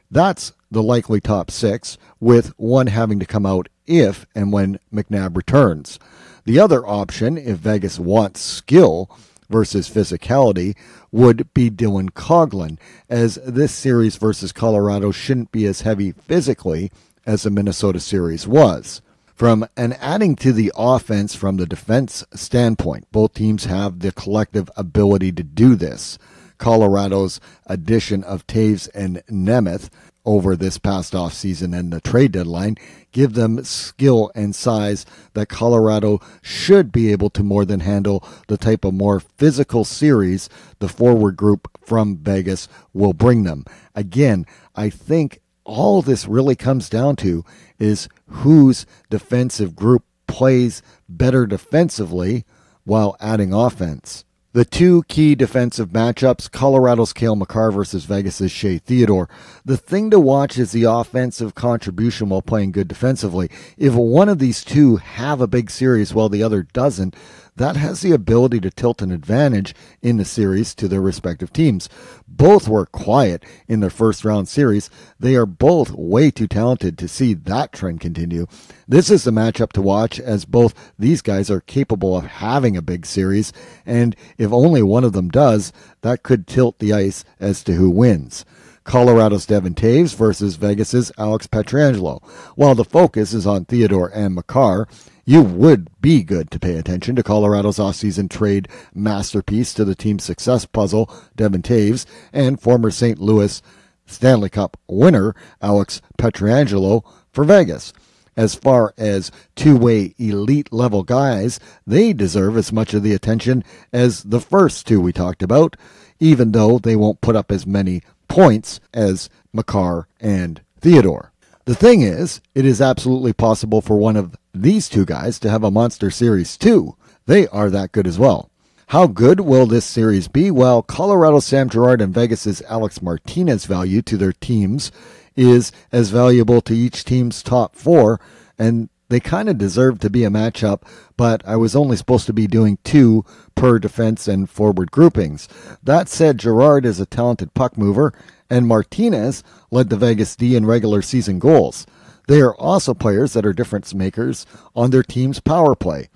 That's 0.10 0.54
the 0.70 0.84
likely 0.84 1.22
top 1.22 1.52
six, 1.52 1.98
with 2.20 2.54
one 2.58 2.88
having 2.88 3.20
to 3.20 3.26
come 3.26 3.46
out 3.46 3.70
if 3.86 4.26
and 4.36 4.52
when 4.52 4.80
McNabb 4.94 5.36
returns. 5.36 6.00
The 6.46 6.60
other 6.60 6.86
option, 6.86 7.38
if 7.38 7.58
Vegas 7.58 8.00
wants 8.00 8.42
skill 8.42 9.10
versus 9.50 9.90
physicality, 9.90 10.76
would 11.12 11.54
be 11.54 11.70
Dylan 11.70 12.12
Coghlan, 12.12 12.78
as 13.10 13.36
this 13.46 13.74
series 13.74 14.18
versus 14.18 14.52
Colorado 14.52 15.12
shouldn't 15.12 15.52
be 15.52 15.66
as 15.66 15.82
heavy 15.82 16.12
physically 16.12 16.92
as 17.26 17.44
the 17.44 17.50
Minnesota 17.50 18.00
series 18.00 18.48
was. 18.48 19.02
From 19.38 19.68
an 19.78 19.94
adding 19.94 20.36
to 20.38 20.52
the 20.52 20.72
offense 20.76 21.36
from 21.36 21.58
the 21.58 21.68
defense 21.68 22.26
standpoint, 22.34 23.06
both 23.12 23.36
teams 23.36 23.66
have 23.66 24.00
the 24.00 24.12
collective 24.12 24.72
ability 24.76 25.32
to 25.34 25.44
do 25.44 25.76
this. 25.76 26.18
Colorado's 26.58 27.40
addition 27.68 28.24
of 28.24 28.48
Toews 28.48 28.90
and 28.96 29.22
Nemeth 29.30 29.90
over 30.28 30.58
this 30.58 30.78
past 30.78 31.14
offseason 31.14 31.76
and 31.76 31.92
the 31.92 32.02
trade 32.02 32.34
deadline 32.34 32.76
give 33.14 33.34
them 33.34 33.64
skill 33.64 34.30
and 34.36 34.54
size 34.54 35.06
that 35.34 35.48
Colorado 35.48 36.20
should 36.42 36.92
be 36.92 37.14
able 37.14 37.30
to 37.30 37.42
more 37.42 37.64
than 37.64 37.80
handle 37.80 38.22
the 38.48 38.58
type 38.58 38.84
of 38.84 38.94
more 38.94 39.22
physical 39.22 39.86
series 39.86 40.50
the 40.80 40.90
forward 40.90 41.38
group 41.38 41.72
from 41.82 42.18
Vegas 42.18 42.68
will 42.94 43.14
bring 43.14 43.44
them. 43.44 43.64
Again, 43.96 44.46
I 44.76 44.90
think 44.90 45.40
all 45.64 46.02
this 46.02 46.28
really 46.28 46.56
comes 46.56 46.90
down 46.90 47.16
to 47.18 47.46
is 47.80 48.10
whose 48.28 48.86
defensive 49.10 49.76
group 49.76 50.04
plays 50.28 50.82
better 51.08 51.48
defensively 51.48 52.44
while 52.84 53.16
adding 53.22 53.54
offense. 53.54 54.26
The 54.58 54.66
two 54.66 55.04
key 55.04 55.36
defensive 55.36 55.90
matchups 55.90 56.50
Colorado's 56.50 57.14
Cale 57.14 57.36
Makar 57.36 57.70
versus 57.70 58.06
Vegas's 58.06 58.52
Shea 58.52 58.80
Theodore. 58.80 59.30
The 59.64 59.78
thing 59.78 60.10
to 60.10 60.20
watch 60.20 60.58
is 60.58 60.72
the 60.72 60.86
offensive 60.86 61.54
contribution 61.54 62.30
while 62.30 62.42
playing 62.42 62.72
good 62.72 62.88
defensively. 62.88 63.52
If 63.78 63.94
one 63.94 64.30
of 64.30 64.40
these 64.40 64.64
two 64.64 64.96
have 64.96 65.42
a 65.42 65.48
big 65.48 65.70
series 65.70 66.12
while 66.12 66.28
the 66.28 66.42
other 66.42 66.64
doesn't, 66.64 67.16
that 67.58 67.76
has 67.76 68.02
the 68.02 68.12
ability 68.12 68.60
to 68.62 68.72
tilt 68.72 69.02
an 69.02 69.12
advantage 69.12 69.76
in 70.02 70.18
the 70.18 70.26
series 70.26 70.74
to 70.76 70.88
their 70.88 71.02
respective 71.02 71.52
teams. 71.52 71.90
Both 72.28 72.68
were 72.68 72.86
quiet 72.86 73.44
in 73.68 73.80
their 73.80 73.90
first 73.90 74.24
round 74.24 74.48
series. 74.48 74.90
They 75.20 75.36
are 75.36 75.46
both 75.46 75.92
way 75.92 76.32
too 76.32 76.48
talented 76.48 76.98
to 76.98 77.08
see 77.08 77.34
that 77.34 77.74
trend 77.74 78.00
continue. 78.00 78.48
This 78.88 79.10
is 79.10 79.24
the 79.24 79.32
matchup 79.32 79.74
to 79.74 79.82
watch 79.82 80.20
as 80.20 80.46
both 80.46 80.94
these 80.98 81.22
guys 81.22 81.52
are 81.52 81.62
capable 81.62 82.16
of 82.16 82.26
having 82.26 82.78
a 82.78 82.82
big 82.82 83.06
series, 83.06 83.52
and 83.86 84.16
if 84.38 84.52
only 84.52 84.84
one 84.84 85.04
of 85.04 85.14
them 85.14 85.30
does, 85.30 85.74
that 86.02 86.24
could 86.24 86.48
tilt 86.48 86.80
the 86.80 86.94
ice 86.94 87.26
as 87.40 87.64
to 87.64 87.74
who 87.74 87.90
wins. 87.90 88.46
Colorado's 88.88 89.46
Devon 89.46 89.74
Toews 89.74 90.16
versus 90.16 90.56
Vegas's 90.56 91.12
Alex 91.18 91.46
Pietrangelo. 91.46 92.24
While 92.56 92.74
the 92.74 92.86
focus 92.86 93.34
is 93.34 93.46
on 93.46 93.66
Theodore 93.66 94.10
and 94.14 94.34
Makar, 94.34 94.88
you 95.28 95.42
would 95.42 95.90
be 96.00 96.24
good 96.24 96.50
to 96.50 96.58
pay 96.58 96.78
attention 96.78 97.14
to 97.14 97.22
Colorado's 97.22 97.80
offseason 97.80 98.30
trade 98.30 98.70
masterpiece 98.96 99.74
to 99.74 99.84
the 99.84 99.94
team's 99.94 100.24
success 100.24 100.66
puzzle, 100.66 101.14
Devon 101.36 101.62
Toews, 101.62 102.06
and 102.32 102.62
former 102.62 102.90
St. 102.90 103.20
Louis 103.20 103.62
Stanley 104.06 104.50
Cup 104.50 104.80
winner, 104.88 105.36
Alex 105.62 106.02
Pietrangelo, 106.18 107.04
for 107.30 107.44
Vegas. 107.44 107.92
As 108.38 108.56
far 108.56 108.94
as 108.98 109.30
two 109.54 109.76
way 109.76 110.16
elite 110.18 110.72
level 110.72 111.04
guys, 111.04 111.60
they 111.86 112.14
deserve 112.14 112.56
as 112.56 112.72
much 112.72 112.94
of 112.94 113.04
the 113.04 113.14
attention 113.14 113.66
as 113.92 114.24
the 114.24 114.40
first 114.40 114.88
two 114.88 115.02
we 115.02 115.12
talked 115.12 115.44
about, 115.44 115.76
even 116.22 116.54
though 116.54 116.80
they 116.80 116.96
won't 116.96 117.20
put 117.20 117.36
up 117.36 117.52
as 117.52 117.68
many 117.68 118.02
points 118.30 118.80
as 118.94 119.30
Makar 119.52 120.08
and 120.22 120.62
Theodore. 120.80 121.34
The 121.66 121.76
thing 121.76 122.02
is, 122.02 122.40
it 122.56 122.64
is 122.64 122.82
absolutely 122.82 123.34
possible 123.34 123.82
for 123.82 123.98
one 123.98 124.16
of 124.16 124.38
these 124.62 124.90
two 124.90 125.06
guys 125.06 125.40
to 125.40 125.50
have 125.50 125.64
a 125.64 125.72
monster 125.72 126.10
series 126.10 126.58
too. 126.58 126.96
They 127.26 127.48
are 127.48 127.70
that 127.70 127.92
good 127.92 128.08
as 128.08 128.20
well. 128.20 128.50
How 128.88 129.08
good 129.08 129.42
will 129.42 129.66
this 129.66 129.86
series 129.86 130.28
be? 130.28 130.50
Well, 130.50 130.82
Colorado 130.82 131.40
Sam 131.40 131.70
Girard 131.70 132.02
and 132.02 132.14
Vegas's 132.14 132.62
Alex 132.70 133.02
Martinez 133.02 133.66
value 133.66 134.02
to 134.04 134.16
their 134.16 134.32
teams 134.32 134.92
is 135.36 135.72
as 135.92 136.10
valuable 136.10 136.62
to 136.62 136.76
each 136.76 137.04
team's 137.04 137.44
top 137.44 137.76
four, 137.76 138.20
and 138.58 138.90
they 139.10 139.20
kind 139.20 139.50
of 139.50 139.58
deserve 139.58 140.00
to 140.00 140.10
be 140.10 140.24
a 140.24 140.30
matchup, 140.30 140.82
but 141.16 141.42
I 141.46 141.56
was 141.58 141.76
only 141.76 141.98
supposed 141.98 142.26
to 142.28 142.34
be 142.34 142.48
doing 142.48 142.78
two 142.84 143.26
per 143.56 143.78
defense 143.78 144.28
and 144.28 144.50
forward 144.50 144.92
groupings. 144.92 145.48
That 145.84 146.10
said, 146.10 146.40
Girard 146.40 146.86
is 146.86 147.00
a 147.00 147.06
talented 147.06 147.54
puck 147.54 147.78
mover 147.78 148.14
and 148.50 148.68
Martinez 148.68 149.44
led 149.72 149.90
the 149.90 149.98
Vegas 149.98 150.36
D 150.36 150.56
in 150.56 150.66
regular 150.66 151.02
season 151.02 151.40
goals. 151.40 151.86
They 152.28 152.42
are 152.42 152.56
also 152.56 152.94
players 152.94 153.34
that 153.34 153.46
are 153.46 153.54
difference 153.54 153.94
makers 153.94 154.46
on 154.76 154.92
their 154.92 155.04
team's 155.04 155.40
power 155.40 155.76
play. 155.76 156.10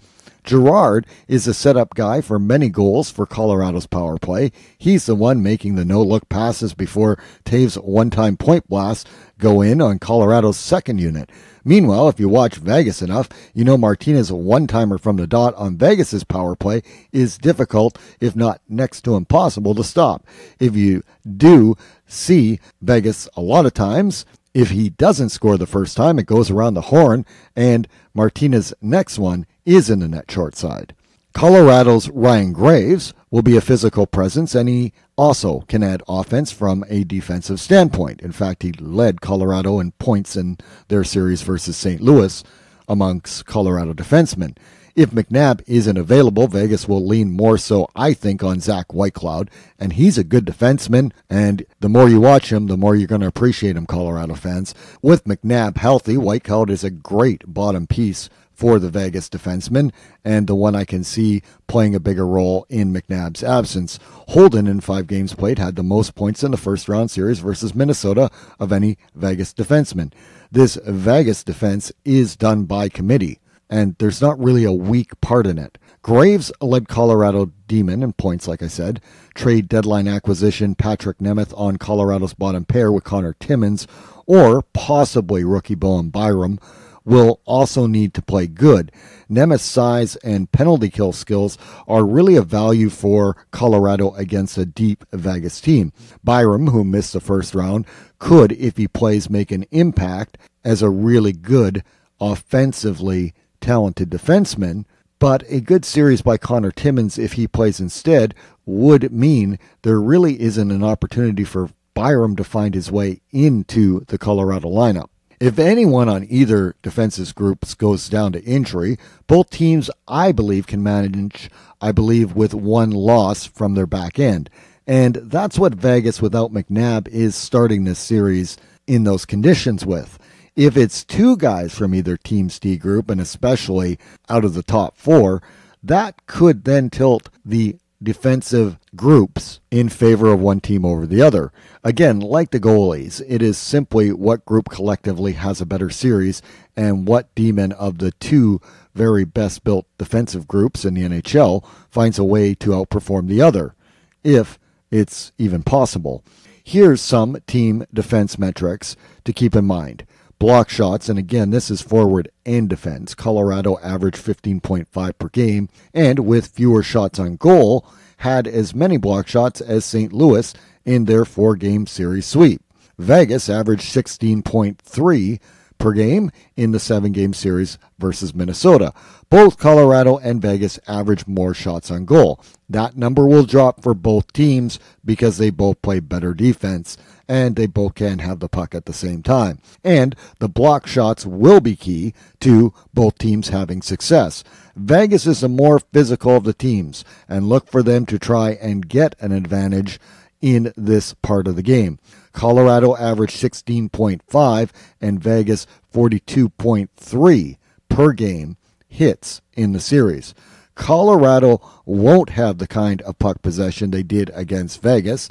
Girard 0.43 1.05
is 1.27 1.47
a 1.47 1.53
setup 1.53 1.93
guy 1.93 2.19
for 2.19 2.39
many 2.39 2.67
goals 2.67 3.11
for 3.11 3.27
Colorado's 3.27 3.85
power 3.85 4.17
play. 4.17 4.51
He's 4.75 5.05
the 5.05 5.13
one 5.13 5.43
making 5.43 5.75
the 5.75 5.85
no 5.85 6.01
look 6.01 6.29
passes 6.29 6.73
before 6.73 7.21
Toews' 7.45 7.81
one 7.81 8.09
time 8.09 8.37
point 8.37 8.67
blast 8.67 9.07
go 9.37 9.61
in 9.61 9.81
on 9.81 9.99
Colorado's 9.99 10.57
second 10.57 10.99
unit. 10.99 11.29
Meanwhile, 11.63 12.09
if 12.09 12.19
you 12.19 12.27
watch 12.27 12.55
Vegas 12.55 13.03
enough, 13.03 13.29
you 13.53 13.63
know 13.63 13.77
Martinez' 13.77 14.31
one 14.31 14.65
timer 14.65 14.97
from 14.97 15.17
the 15.17 15.27
dot 15.27 15.53
on 15.55 15.77
Vegas's 15.77 16.23
power 16.23 16.55
play 16.55 16.81
is 17.11 17.37
difficult, 17.37 17.99
if 18.19 18.35
not 18.35 18.61
next 18.67 19.01
to 19.01 19.15
impossible, 19.15 19.75
to 19.75 19.83
stop. 19.83 20.25
If 20.59 20.75
you 20.75 21.03
do 21.37 21.75
see 22.07 22.59
Vegas 22.81 23.29
a 23.37 23.41
lot 23.41 23.67
of 23.67 23.75
times, 23.75 24.25
if 24.53 24.71
he 24.71 24.89
doesn't 24.89 25.29
score 25.29 25.57
the 25.57 25.65
first 25.65 25.95
time, 25.95 26.19
it 26.19 26.25
goes 26.25 26.51
around 26.51 26.73
the 26.73 26.81
horn, 26.81 27.25
and 27.55 27.87
Martinez' 28.13 28.73
next 28.81 29.17
one 29.17 29.45
is 29.65 29.89
in 29.89 29.99
the 29.99 30.07
net 30.07 30.29
short 30.29 30.55
side. 30.55 30.93
Colorado's 31.33 32.09
Ryan 32.09 32.51
Graves 32.51 33.13
will 33.29 33.41
be 33.41 33.55
a 33.55 33.61
physical 33.61 34.05
presence, 34.05 34.53
and 34.53 34.67
he 34.67 34.91
also 35.15 35.61
can 35.61 35.81
add 35.81 36.03
offense 36.07 36.51
from 36.51 36.83
a 36.89 37.05
defensive 37.05 37.61
standpoint. 37.61 38.21
In 38.21 38.33
fact, 38.33 38.63
he 38.63 38.73
led 38.73 39.21
Colorado 39.21 39.79
in 39.79 39.93
points 39.93 40.35
in 40.35 40.57
their 40.89 41.05
series 41.05 41.41
versus 41.41 41.77
St. 41.77 42.01
Louis 42.01 42.43
amongst 42.89 43.45
Colorado 43.45 43.93
defensemen. 43.93 44.57
If 44.95 45.11
McNabb 45.11 45.61
isn't 45.67 45.97
available, 45.97 46.47
Vegas 46.47 46.87
will 46.87 47.05
lean 47.05 47.31
more 47.31 47.57
so, 47.57 47.87
I 47.95 48.13
think, 48.13 48.43
on 48.43 48.59
Zach 48.59 48.87
Whitecloud, 48.89 49.49
and 49.79 49.93
he's 49.93 50.17
a 50.17 50.23
good 50.23 50.45
defenseman. 50.45 51.11
And 51.29 51.65
the 51.79 51.89
more 51.89 52.09
you 52.09 52.19
watch 52.19 52.51
him, 52.51 52.67
the 52.67 52.77
more 52.77 52.95
you're 52.95 53.07
going 53.07 53.21
to 53.21 53.27
appreciate 53.27 53.77
him, 53.77 53.85
Colorado 53.85 54.35
fans. 54.35 54.73
With 55.01 55.23
McNabb 55.23 55.77
healthy, 55.77 56.15
Whitecloud 56.15 56.69
is 56.69 56.83
a 56.83 56.89
great 56.89 57.43
bottom 57.45 57.87
piece 57.87 58.29
for 58.61 58.77
the 58.77 58.91
Vegas 58.91 59.27
defenseman, 59.27 59.91
and 60.23 60.45
the 60.45 60.53
one 60.53 60.75
I 60.75 60.85
can 60.85 61.03
see 61.03 61.41
playing 61.65 61.95
a 61.95 61.99
bigger 61.99 62.27
role 62.27 62.67
in 62.69 62.93
McNabb's 62.93 63.43
absence. 63.43 63.97
Holden, 64.27 64.67
in 64.67 64.81
five 64.81 65.07
games 65.07 65.33
played, 65.33 65.57
had 65.57 65.75
the 65.75 65.83
most 65.83 66.13
points 66.13 66.43
in 66.43 66.51
the 66.51 66.57
first 66.57 66.87
round 66.87 67.09
series 67.09 67.39
versus 67.39 67.73
Minnesota 67.73 68.29
of 68.59 68.71
any 68.71 68.99
Vegas 69.15 69.51
defenseman. 69.51 70.13
This 70.51 70.77
Vegas 70.85 71.43
defense 71.43 71.91
is 72.05 72.35
done 72.35 72.65
by 72.65 72.87
committee. 72.87 73.39
And 73.71 73.95
there's 73.99 74.21
not 74.21 74.37
really 74.37 74.65
a 74.65 74.71
weak 74.71 75.19
part 75.21 75.47
in 75.47 75.57
it. 75.57 75.77
Graves 76.01 76.51
led 76.59 76.89
Colorado 76.89 77.51
D-men 77.67 78.03
in 78.03 78.11
points, 78.11 78.45
like 78.45 78.61
I 78.61 78.67
said. 78.67 78.99
Trade 79.33 79.69
deadline 79.69 80.09
acquisition 80.09 80.75
Patrick 80.75 81.19
Nemeth 81.19 81.57
on 81.57 81.77
Colorado's 81.77 82.33
bottom 82.33 82.65
pair 82.65 82.91
with 82.91 83.05
Connor 83.05 83.33
Timmins, 83.39 83.87
or 84.25 84.61
possibly 84.73 85.45
rookie 85.45 85.75
Bowen 85.75 86.09
Byram, 86.09 86.59
will 87.05 87.39
also 87.45 87.87
need 87.87 88.13
to 88.13 88.21
play 88.21 88.45
good. 88.45 88.91
Nemeth's 89.29 89.63
size 89.63 90.17
and 90.17 90.51
penalty 90.51 90.89
kill 90.89 91.13
skills 91.13 91.57
are 91.87 92.05
really 92.05 92.35
a 92.35 92.41
value 92.41 92.89
for 92.89 93.37
Colorado 93.51 94.11
against 94.15 94.57
a 94.57 94.65
deep 94.65 95.05
Vegas 95.13 95.61
team. 95.61 95.93
Byram, 96.25 96.67
who 96.67 96.83
missed 96.83 97.13
the 97.13 97.21
first 97.21 97.55
round, 97.55 97.85
could, 98.19 98.51
if 98.51 98.75
he 98.75 98.87
plays, 98.89 99.29
make 99.29 99.49
an 99.49 99.65
impact 99.71 100.37
as 100.65 100.81
a 100.81 100.89
really 100.89 101.31
good, 101.31 101.83
offensively 102.19 103.33
talented 103.61 104.09
defenseman. 104.09 104.85
But 105.19 105.43
a 105.47 105.61
good 105.61 105.85
series 105.85 106.23
by 106.23 106.37
Connor 106.37 106.71
Timmins, 106.71 107.19
if 107.19 107.33
he 107.33 107.47
plays 107.47 107.79
instead, 107.79 108.33
would 108.65 109.13
mean 109.13 109.59
there 109.83 110.01
really 110.01 110.41
isn't 110.41 110.71
an 110.71 110.83
opportunity 110.83 111.43
for 111.43 111.69
Byram 111.93 112.35
to 112.37 112.43
find 112.43 112.73
his 112.73 112.91
way 112.91 113.21
into 113.31 114.03
the 114.07 114.17
Colorado 114.17 114.69
lineup. 114.69 115.09
If 115.39 115.57
anyone 115.57 116.07
on 116.07 116.27
either 116.29 116.75
defensive 116.83 117.33
groups 117.33 117.73
goes 117.73 118.09
down 118.09 118.31
to 118.33 118.43
injury, 118.43 118.97
both 119.25 119.49
teams, 119.49 119.89
I 120.07 120.31
believe, 120.31 120.67
can 120.67 120.83
manage, 120.83 121.49
I 121.81 121.91
believe, 121.91 122.33
with 122.33 122.53
one 122.53 122.91
loss 122.91 123.45
from 123.45 123.73
their 123.73 123.87
back 123.87 124.19
end. 124.19 124.49
And 124.85 125.15
that's 125.15 125.57
what 125.57 125.73
Vegas 125.73 126.21
without 126.21 126.51
McNabb 126.51 127.07
is 127.07 127.35
starting 127.35 127.83
this 127.83 127.99
series 127.99 128.57
in 128.87 129.03
those 129.03 129.25
conditions 129.25 129.85
with. 129.85 130.19
If 130.55 130.75
it's 130.75 131.05
two 131.05 131.37
guys 131.37 131.77
from 131.77 131.95
either 131.95 132.17
team's 132.17 132.59
D 132.59 132.77
group, 132.77 133.09
and 133.09 133.21
especially 133.21 133.97
out 134.29 134.43
of 134.43 134.53
the 134.53 134.63
top 134.63 134.97
four, 134.97 135.41
that 135.81 136.25
could 136.27 136.65
then 136.65 136.89
tilt 136.89 137.29
the 137.45 137.77
defensive 138.03 138.77
groups 138.95 139.59
in 139.69 139.87
favor 139.87 140.31
of 140.31 140.39
one 140.39 140.59
team 140.59 140.83
over 140.83 141.05
the 141.05 141.21
other. 141.21 141.51
Again, 141.83 142.19
like 142.19 142.51
the 142.51 142.59
goalies, 142.59 143.21
it 143.27 143.41
is 143.41 143.57
simply 143.57 144.11
what 144.11 144.45
group 144.45 144.69
collectively 144.69 145.33
has 145.33 145.61
a 145.61 145.65
better 145.65 145.89
series 145.89 146.41
and 146.75 147.07
what 147.07 147.33
demon 147.35 147.71
of 147.73 147.99
the 147.99 148.11
two 148.13 148.59
very 148.93 149.23
best 149.23 149.63
built 149.63 149.85
defensive 149.97 150.47
groups 150.47 150.83
in 150.83 150.95
the 150.95 151.03
NHL 151.03 151.63
finds 151.89 152.19
a 152.19 152.23
way 152.23 152.53
to 152.55 152.71
outperform 152.71 153.27
the 153.27 153.41
other, 153.41 153.75
if 154.23 154.59
it's 154.89 155.31
even 155.37 155.63
possible. 155.63 156.23
Here's 156.63 157.01
some 157.01 157.37
team 157.47 157.85
defense 157.93 158.37
metrics 158.37 158.95
to 159.23 159.33
keep 159.33 159.55
in 159.55 159.65
mind. 159.65 160.05
Block 160.41 160.69
shots, 160.69 161.07
and 161.07 161.19
again, 161.19 161.51
this 161.51 161.69
is 161.69 161.83
forward 161.83 162.31
and 162.47 162.67
defense. 162.67 163.13
Colorado 163.13 163.77
averaged 163.83 164.17
15.5 164.17 165.19
per 165.19 165.27
game, 165.27 165.69
and 165.93 166.17
with 166.17 166.47
fewer 166.47 166.81
shots 166.81 167.19
on 167.19 167.35
goal, 167.35 167.85
had 168.17 168.47
as 168.47 168.73
many 168.73 168.97
block 168.97 169.27
shots 169.27 169.61
as 169.61 169.85
St. 169.85 170.11
Louis 170.11 170.51
in 170.83 171.05
their 171.05 171.25
four 171.25 171.55
game 171.55 171.85
series 171.85 172.25
sweep. 172.25 172.63
Vegas 172.97 173.49
averaged 173.49 173.83
16.3 173.83 175.39
per 175.77 175.91
game 175.91 176.31
in 176.55 176.71
the 176.71 176.79
seven 176.79 177.11
game 177.11 177.35
series 177.35 177.77
versus 177.99 178.33
Minnesota. 178.33 178.95
Both 179.29 179.59
Colorado 179.59 180.17
and 180.17 180.41
Vegas 180.41 180.79
averaged 180.87 181.27
more 181.27 181.53
shots 181.53 181.91
on 181.91 182.05
goal. 182.05 182.43
That 182.67 182.97
number 182.97 183.27
will 183.27 183.45
drop 183.45 183.83
for 183.83 183.93
both 183.93 184.33
teams 184.33 184.79
because 185.05 185.37
they 185.37 185.51
both 185.51 185.83
play 185.83 185.99
better 185.99 186.33
defense 186.33 186.97
and 187.27 187.55
they 187.55 187.67
both 187.67 187.95
can 187.95 188.19
have 188.19 188.39
the 188.39 188.49
puck 188.49 188.75
at 188.75 188.85
the 188.85 188.93
same 188.93 189.23
time. 189.23 189.59
And 189.83 190.15
the 190.39 190.49
block 190.49 190.87
shots 190.87 191.25
will 191.25 191.59
be 191.59 191.75
key 191.75 192.13
to 192.41 192.73
both 192.93 193.17
teams 193.17 193.49
having 193.49 193.81
success. 193.81 194.43
Vegas 194.75 195.27
is 195.27 195.41
the 195.41 195.49
more 195.49 195.79
physical 195.79 196.35
of 196.35 196.43
the 196.43 196.53
teams 196.53 197.03
and 197.27 197.49
look 197.49 197.69
for 197.69 197.83
them 197.83 198.05
to 198.07 198.19
try 198.19 198.51
and 198.51 198.87
get 198.87 199.15
an 199.19 199.31
advantage 199.31 199.99
in 200.41 200.73
this 200.75 201.13
part 201.21 201.47
of 201.47 201.55
the 201.55 201.61
game. 201.61 201.99
Colorado 202.33 202.95
averaged 202.95 203.35
16.5 203.35 204.69
and 204.99 205.21
Vegas 205.21 205.67
42.3 205.93 207.57
per 207.89 208.13
game 208.13 208.57
hits 208.87 209.41
in 209.53 209.73
the 209.73 209.79
series. 209.79 210.33
Colorado 210.75 211.61
won't 211.85 212.29
have 212.29 212.57
the 212.57 212.67
kind 212.67 213.01
of 213.03 213.19
puck 213.19 213.41
possession 213.41 213.91
they 213.91 214.03
did 214.03 214.31
against 214.33 214.81
Vegas, 214.81 215.29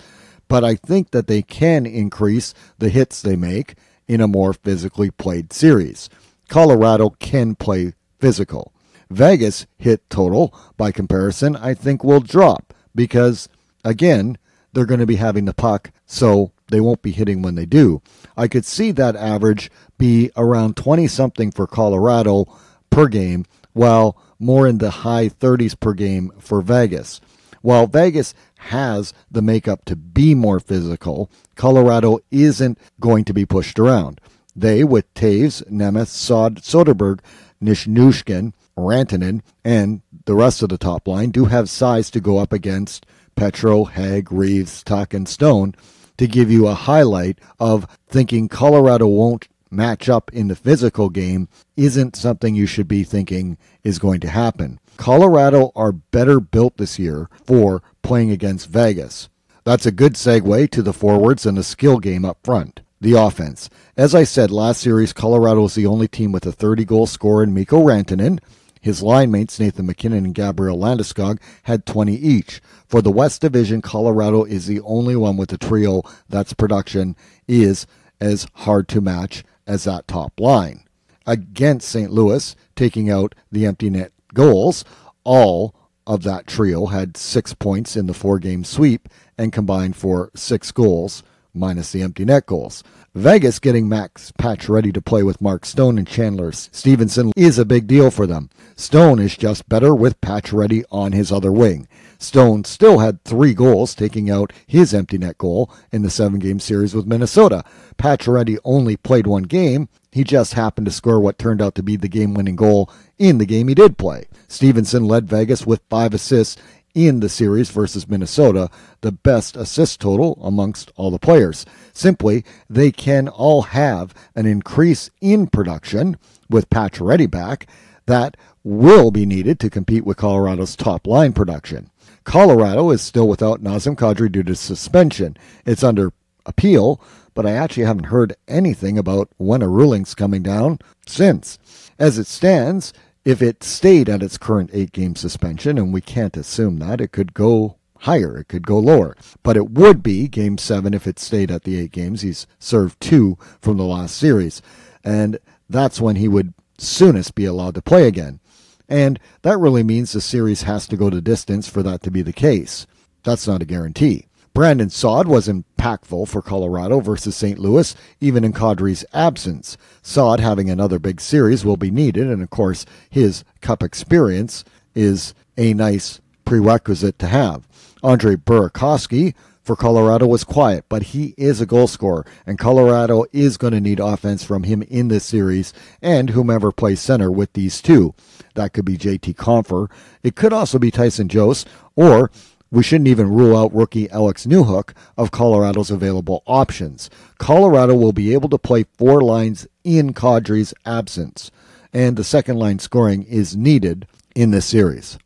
but 0.51 0.65
I 0.65 0.75
think 0.75 1.13
that 1.13 1.29
they 1.29 1.43
can 1.43 1.87
increase 1.87 2.55
the 2.81 2.89
hits 2.89 3.23
they 3.23 3.37
make 3.37 3.77
in 4.09 4.21
a 4.21 4.27
more 4.27 4.53
physically 4.53 5.13
played 5.13 5.53
series. 5.53 6.11
Colorado 6.49 7.11
can 7.11 7.55
play 7.55 7.93
physical. 8.19 8.73
Vegas 9.09 9.69
hit 9.79 10.11
total, 10.11 10.53
by 10.77 10.91
comparison, 10.91 11.55
I 11.55 11.75
think 11.75 12.03
will 12.03 12.19
drop 12.19 12.75
because, 12.97 13.49
again, 13.85 14.39
they're 14.73 14.87
going 14.87 14.99
to 14.99 15.07
be 15.07 15.17
having 15.17 15.45
the 15.45 15.55
puck, 15.55 15.93
so 16.05 16.51
they 16.69 16.81
won't 16.81 17.03
be 17.03 17.13
hitting 17.13 17.43
when 17.43 17.55
they 17.55 17.67
do. 17.67 18.03
I 18.37 18.49
could 18.49 18.65
see 18.65 18.91
that 18.91 19.15
average 19.15 19.71
be 19.99 20.33
around 20.37 20.77
20 20.77 21.07
something 21.07 21.53
for 21.53 21.69
Colorado 21.69 22.47
per 22.91 23.07
game, 23.07 23.45
while 23.73 24.21
more 24.41 24.67
in 24.67 24.79
the 24.79 24.91
high 24.91 25.29
30s 25.29 25.79
per 25.79 25.93
game 25.93 26.33
for 26.41 26.61
Vegas. 26.61 27.21
While 27.63 27.87
Vegas 27.87 28.35
has 28.61 29.13
the 29.31 29.43
makeup 29.43 29.85
to 29.87 29.97
be 29.97 30.35
more 30.35 30.61
physical, 30.61 31.31
Colorado 31.55 32.21
isn't 32.31 32.79
going 33.01 33.25
to 33.25 33.33
be 33.33 33.47
pushed 33.47 33.79
around. 33.79 34.21
They, 34.55 34.85
with 34.85 35.13
Toews, 35.15 35.63
Nemeth, 35.71 36.09
Saad, 36.09 36.57
Soderberg, 36.57 37.21
Nichushkin, 37.63 38.53
Rantanen, 38.77 39.43
and 39.65 40.03
the 40.25 40.35
rest 40.35 40.63
of 40.63 40.69
the 40.69 40.79
top 40.79 41.09
line, 41.09 41.31
do 41.31 41.47
have 41.47 41.71
size 41.71 42.11
to 42.11 42.21
go 42.21 42.39
up 42.39 42.53
against 42.53 43.07
Petro, 43.37 43.85
Hague, 43.85 44.31
Reaves, 44.33 44.83
Tuch, 44.83 45.15
and 45.15 45.29
Stone 45.29 45.75
to 46.19 46.27
give 46.27 46.51
you 46.51 46.67
a 46.67 46.75
highlight 46.75 47.39
of 47.59 47.87
thinking 48.09 48.49
Colorado 48.49 49.07
won't 49.07 49.49
match 49.71 50.09
up 50.09 50.31
in 50.33 50.49
the 50.49 50.57
physical 50.57 51.09
game 51.09 51.49
isn't 51.77 52.17
something 52.17 52.55
you 52.55 52.67
should 52.67 52.89
be 52.89 53.05
thinking 53.05 53.57
is 53.85 53.99
going 53.99 54.21
to 54.21 54.29
happen. 54.29 54.79
Colorado 55.01 55.73
are 55.75 55.93
better 55.93 56.41
built 56.41 56.77
this 56.77 56.99
year 56.99 57.31
for 57.47 57.83
playing 58.03 58.31
against 58.31 58.69
Vegas. 58.69 59.31
That's 59.65 59.87
a 59.87 59.91
good 59.91 60.13
segue 60.13 60.71
to 60.73 60.83
the 60.83 60.93
forwards 60.93 61.47
and 61.47 61.57
the 61.57 61.65
skill 61.65 61.99
game 61.99 62.23
up 62.23 62.37
front. 62.45 62.83
The 63.01 63.15
offense. 63.15 63.71
As 63.97 64.15
I 64.15 64.25
said 64.25 64.51
last 64.51 64.83
series, 64.83 65.15
Colorado 65.15 65.65
is 65.65 65.75
the 65.75 65.87
only 65.87 66.07
team 66.07 66.33
with 66.33 66.45
a 66.45 66.53
30 66.53 66.85
goal 66.85 67.07
scorer 67.07 67.43
in 67.43 67.55
Mikko 67.55 67.83
Rantanen. 67.83 68.41
His 68.83 69.03
line 69.03 69.31
mates, 69.31 69.59
Nathan 69.59 69.87
MacKinnon 69.87 70.27
and 70.27 70.35
Gabriel 70.35 70.77
Landeskog, 70.77 71.39
had 71.63 71.87
20 71.87 72.15
each. 72.15 72.61
For 72.87 73.01
the 73.01 73.11
West 73.11 73.41
Division, 73.41 73.81
Colorado 73.81 74.45
is 74.45 74.67
the 74.67 74.83
only 74.83 75.17
one 75.17 75.39
with 75.39 75.51
a 75.55 75.57
trio 75.57 76.03
that's 76.29 76.53
production 76.53 77.17
is 77.49 77.87
as 78.21 78.47
hard 78.53 78.87
to 78.89 79.01
match 79.01 79.45
as 79.67 79.85
that 79.85 80.07
top 80.07 80.39
line. 80.39 80.85
Against 81.27 81.89
St. 81.89 82.11
Louis, 82.11 82.55
taking 82.77 83.09
out 83.09 83.35
the 83.51 83.65
empty 83.65 83.89
net 83.89 84.13
goals, 84.35 84.85
all 85.25 85.75
of 86.07 86.23
that 86.23 86.47
trio 86.47 86.87
had 86.87 87.17
six 87.17 87.55
points 87.55 87.97
in 87.97 88.07
the 88.07 88.15
four 88.15 88.39
game 88.39 88.65
sweep 88.65 89.09
and 89.39 89.53
combined 89.53 89.97
for 89.97 90.31
six 90.35 90.73
goals, 90.73 91.23
minus 91.55 91.93
the 91.93 92.03
empty 92.03 92.25
net 92.25 92.47
goals. 92.47 92.83
Vegas 93.15 93.59
getting 93.59 93.89
Max 93.89 94.33
Pacioretty 94.39 94.95
to 94.95 95.03
play 95.03 95.25
with 95.25 95.41
Mark 95.41 95.65
Stone 95.65 95.99
and 95.99 96.07
Chandler 96.07 96.53
Stephenson 96.53 97.33
is 97.37 97.59
a 97.59 97.65
big 97.65 97.89
deal 97.89 98.11
for 98.11 98.25
them. 98.25 98.51
Stone 98.77 99.19
is 99.19 99.37
just 99.37 99.69
better 99.69 99.95
with 99.95 100.21
Pacioretty 100.21 100.85
on 100.93 101.11
his 101.13 101.33
other 101.33 101.51
wing. 101.51 101.89
Stone 102.19 102.65
still 102.65 102.99
had 103.01 103.25
three 103.25 103.53
goals, 103.53 103.95
taking 103.95 104.31
out 104.31 104.53
his 104.67 104.95
empty 104.95 105.19
net 105.19 105.39
goal 105.39 105.73
in 105.91 106.03
the 106.03 106.11
seven 106.11 106.39
game 106.39 106.61
series 106.61 106.95
with 106.95 107.07
Minnesota. 107.07 107.65
Pacioretty 107.99 108.59
only 108.63 108.97
played 108.97 109.27
one 109.27 109.43
game. 109.43 109.89
He 110.13 110.25
just 110.25 110.55
happened 110.55 110.87
to 110.87 110.91
score 110.91 111.21
what 111.21 111.39
turned 111.39 111.63
out 111.63 111.75
to 111.77 111.83
be 111.83 111.97
the 111.97 112.09
game 112.09 112.35
winning 112.35 112.57
goal 112.57 112.91
in 113.19 113.39
the 113.39 113.47
game 113.47 113.69
he 113.69 113.75
did 113.75 113.97
play. 113.97 114.27
Stephenson 114.49 115.05
led 115.05 115.29
Vegas 115.29 115.67
with 115.67 115.83
five 115.89 116.13
assists 116.15 116.61
in 116.95 117.21
the 117.21 117.29
series 117.29 117.71
versus 117.71 118.09
Minnesota, 118.09 118.69
the 119.01 119.13
best 119.13 119.57
assist 119.57 120.01
total 120.01 120.39
amongst 120.43 120.91
all 120.97 121.11
the 121.11 121.19
players. 121.19 121.65
Simply, 121.93 122.45
they 122.69 122.91
can 122.91 123.29
all 123.29 123.63
have 123.63 124.13
an 124.35 124.47
increase 124.47 125.11
in 125.21 125.47
production 125.47 126.17
with 126.49 126.71
Pacioretty 126.71 127.31
back 127.31 127.67
that 128.07 128.37
will 128.65 129.11
be 129.11 129.25
needed 129.25 129.61
to 129.61 129.71
compete 129.71 130.05
with 130.05 130.17
Colorado's 130.17 130.75
top 130.75 131.07
line 131.07 131.33
production. 131.33 131.91
Colorado 132.25 132.91
is 132.91 133.01
still 133.01 133.29
without 133.29 133.63
Nazem 133.63 133.95
Kadri 133.95 134.31
due 134.31 134.43
to 134.43 134.55
suspension. 134.55 135.37
It's 135.65 135.85
under 135.85 136.13
appeal, 136.45 137.01
but 137.41 137.51
I 137.51 137.57
actually 137.57 137.85
haven't 137.85 138.05
heard 138.05 138.37
anything 138.49 138.99
about 138.99 139.31
when 139.39 139.63
a 139.63 139.69
ruling's 139.69 140.15
coming 140.15 140.43
down 140.43 140.79
since. 141.07 141.59
As 141.99 142.19
it 142.19 142.27
stands, 142.27 142.93
if 143.25 143.41
it 143.41 143.65
stayed 143.65 144.11
at 144.11 144.23
its 144.23 144.37
current 144.37 144.69
eight 144.75 144.93
game 144.93 145.17
suspension, 145.17 145.79
and 145.79 145.91
we 145.91 146.03
can't 146.03 146.37
assume 146.37 146.81
that, 146.81 147.01
it 147.01 147.13
could 147.13 147.33
go 147.33 147.77
higher, 148.01 148.37
it 148.37 148.49
could 148.49 148.67
go 148.67 148.79
lower. 148.79 149.17
But 149.43 149.57
it 149.57 149.71
would 149.71 150.03
be 150.03 150.29
game 150.29 150.59
seven 150.59 150.93
if 150.93 151.07
it 151.07 151.19
stayed 151.19 151.51
at 151.51 151.65
the 151.65 151.81
eight 151.81 151.93
games. 151.93 152.21
He's 152.21 152.47
served 152.59 153.01
two 153.01 153.39
from 153.63 153.79
the 153.79 153.85
last 153.85 154.19
series. 154.19 154.61
And 155.03 155.39
that's 155.67 155.99
when 155.99 156.17
he 156.17 156.29
would 156.29 156.53
soonest 156.77 157.35
be 157.35 157.47
allowed 157.47 157.75
to 157.77 157.81
play 157.81 158.07
again. 158.07 158.39
And 158.87 159.19
that 159.41 159.57
really 159.57 159.83
means 159.83 160.13
the 160.13 160.21
series 160.21 160.65
has 160.65 160.87
to 160.89 160.97
go 160.99 161.09
to 161.09 161.23
distance 161.23 161.71
for 161.71 161.83
that 161.85 162.03
to 162.03 162.11
be 162.11 162.21
the 162.21 162.35
case. 162.35 162.87
That's 163.23 163.49
not 163.49 163.63
a 163.63 163.65
guarantee. 163.65 164.27
Brandon 164.61 164.91
Saad 164.91 165.27
was 165.27 165.49
impactful 165.49 166.29
for 166.29 166.43
Colorado 166.43 167.01
versus 167.01 167.35
St. 167.35 167.59
Louis, 167.59 167.97
even 168.21 168.45
in 168.45 168.53
Kadri's 168.53 169.07
absence. 169.15 169.79
Saad 170.03 170.39
having 170.39 170.69
another 170.69 170.99
big 170.99 171.19
series 171.19 171.65
will 171.65 171.79
be 171.79 171.91
needed, 171.91 172.27
and 172.27 172.43
of 172.43 172.51
course, 172.51 172.85
his 173.09 173.43
cup 173.63 173.83
experience 173.83 174.63
is 174.95 175.33
a 175.57 175.73
nice 175.73 176.21
prerequisite 176.45 177.19
to 177.21 177.27
have. 177.27 177.67
Andre 178.03 178.37
Burakovsky 178.37 179.33
for 179.63 179.77
Colorado 179.77 180.27
was 180.27 180.45
quiet, 180.45 180.85
but 180.91 181.05
he 181.05 181.33
is 181.39 181.63
a 181.63 181.67
goal 181.67 181.87
scorer, 181.87 182.27
and 182.45 182.59
Colorado 182.59 183.25
is 183.33 183.57
going 183.57 183.73
to 183.73 183.81
need 183.81 183.99
offense 183.99 184.45
from 184.45 184.65
him 184.65 184.83
in 184.83 185.09
this 185.09 185.25
series 185.25 185.73
and 186.03 186.29
whomever 186.29 186.71
plays 186.71 187.01
center 187.01 187.33
with 187.33 187.51
these 187.55 187.81
two. 187.81 188.13
That 188.57 188.75
could 188.75 188.85
be 188.85 188.99
JT 188.99 189.37
Compher. 189.37 189.91
It 190.23 190.37
could 190.37 190.53
also 190.53 190.79
be 190.79 190.91
Tyson 190.91 191.29
Jost, 191.29 191.67
or 191.97 192.31
we 192.71 192.83
shouldn't 192.83 193.09
even 193.09 193.33
rule 193.33 193.57
out 193.57 193.75
rookie 193.75 194.11
Alex 194.11 194.47
Newhook 194.47 194.93
of 195.17 195.31
Colorado's 195.31 195.91
available 195.91 196.43
options. 196.47 197.11
Colorado 197.39 197.95
will 197.95 198.13
be 198.13 198.33
able 198.33 198.49
to 198.49 198.59
play 198.59 198.85
four 198.97 199.21
lines 199.21 199.67
in 199.83 200.15
Kadri's 200.15 200.73
absence, 200.87 201.51
and 201.93 202.17
the 202.17 202.25
second 202.25 202.59
line 202.59 202.79
scoring 202.79 203.25
is 203.25 203.57
needed 203.57 204.07
in 204.35 204.51
this 204.51 204.67
series. 204.67 205.19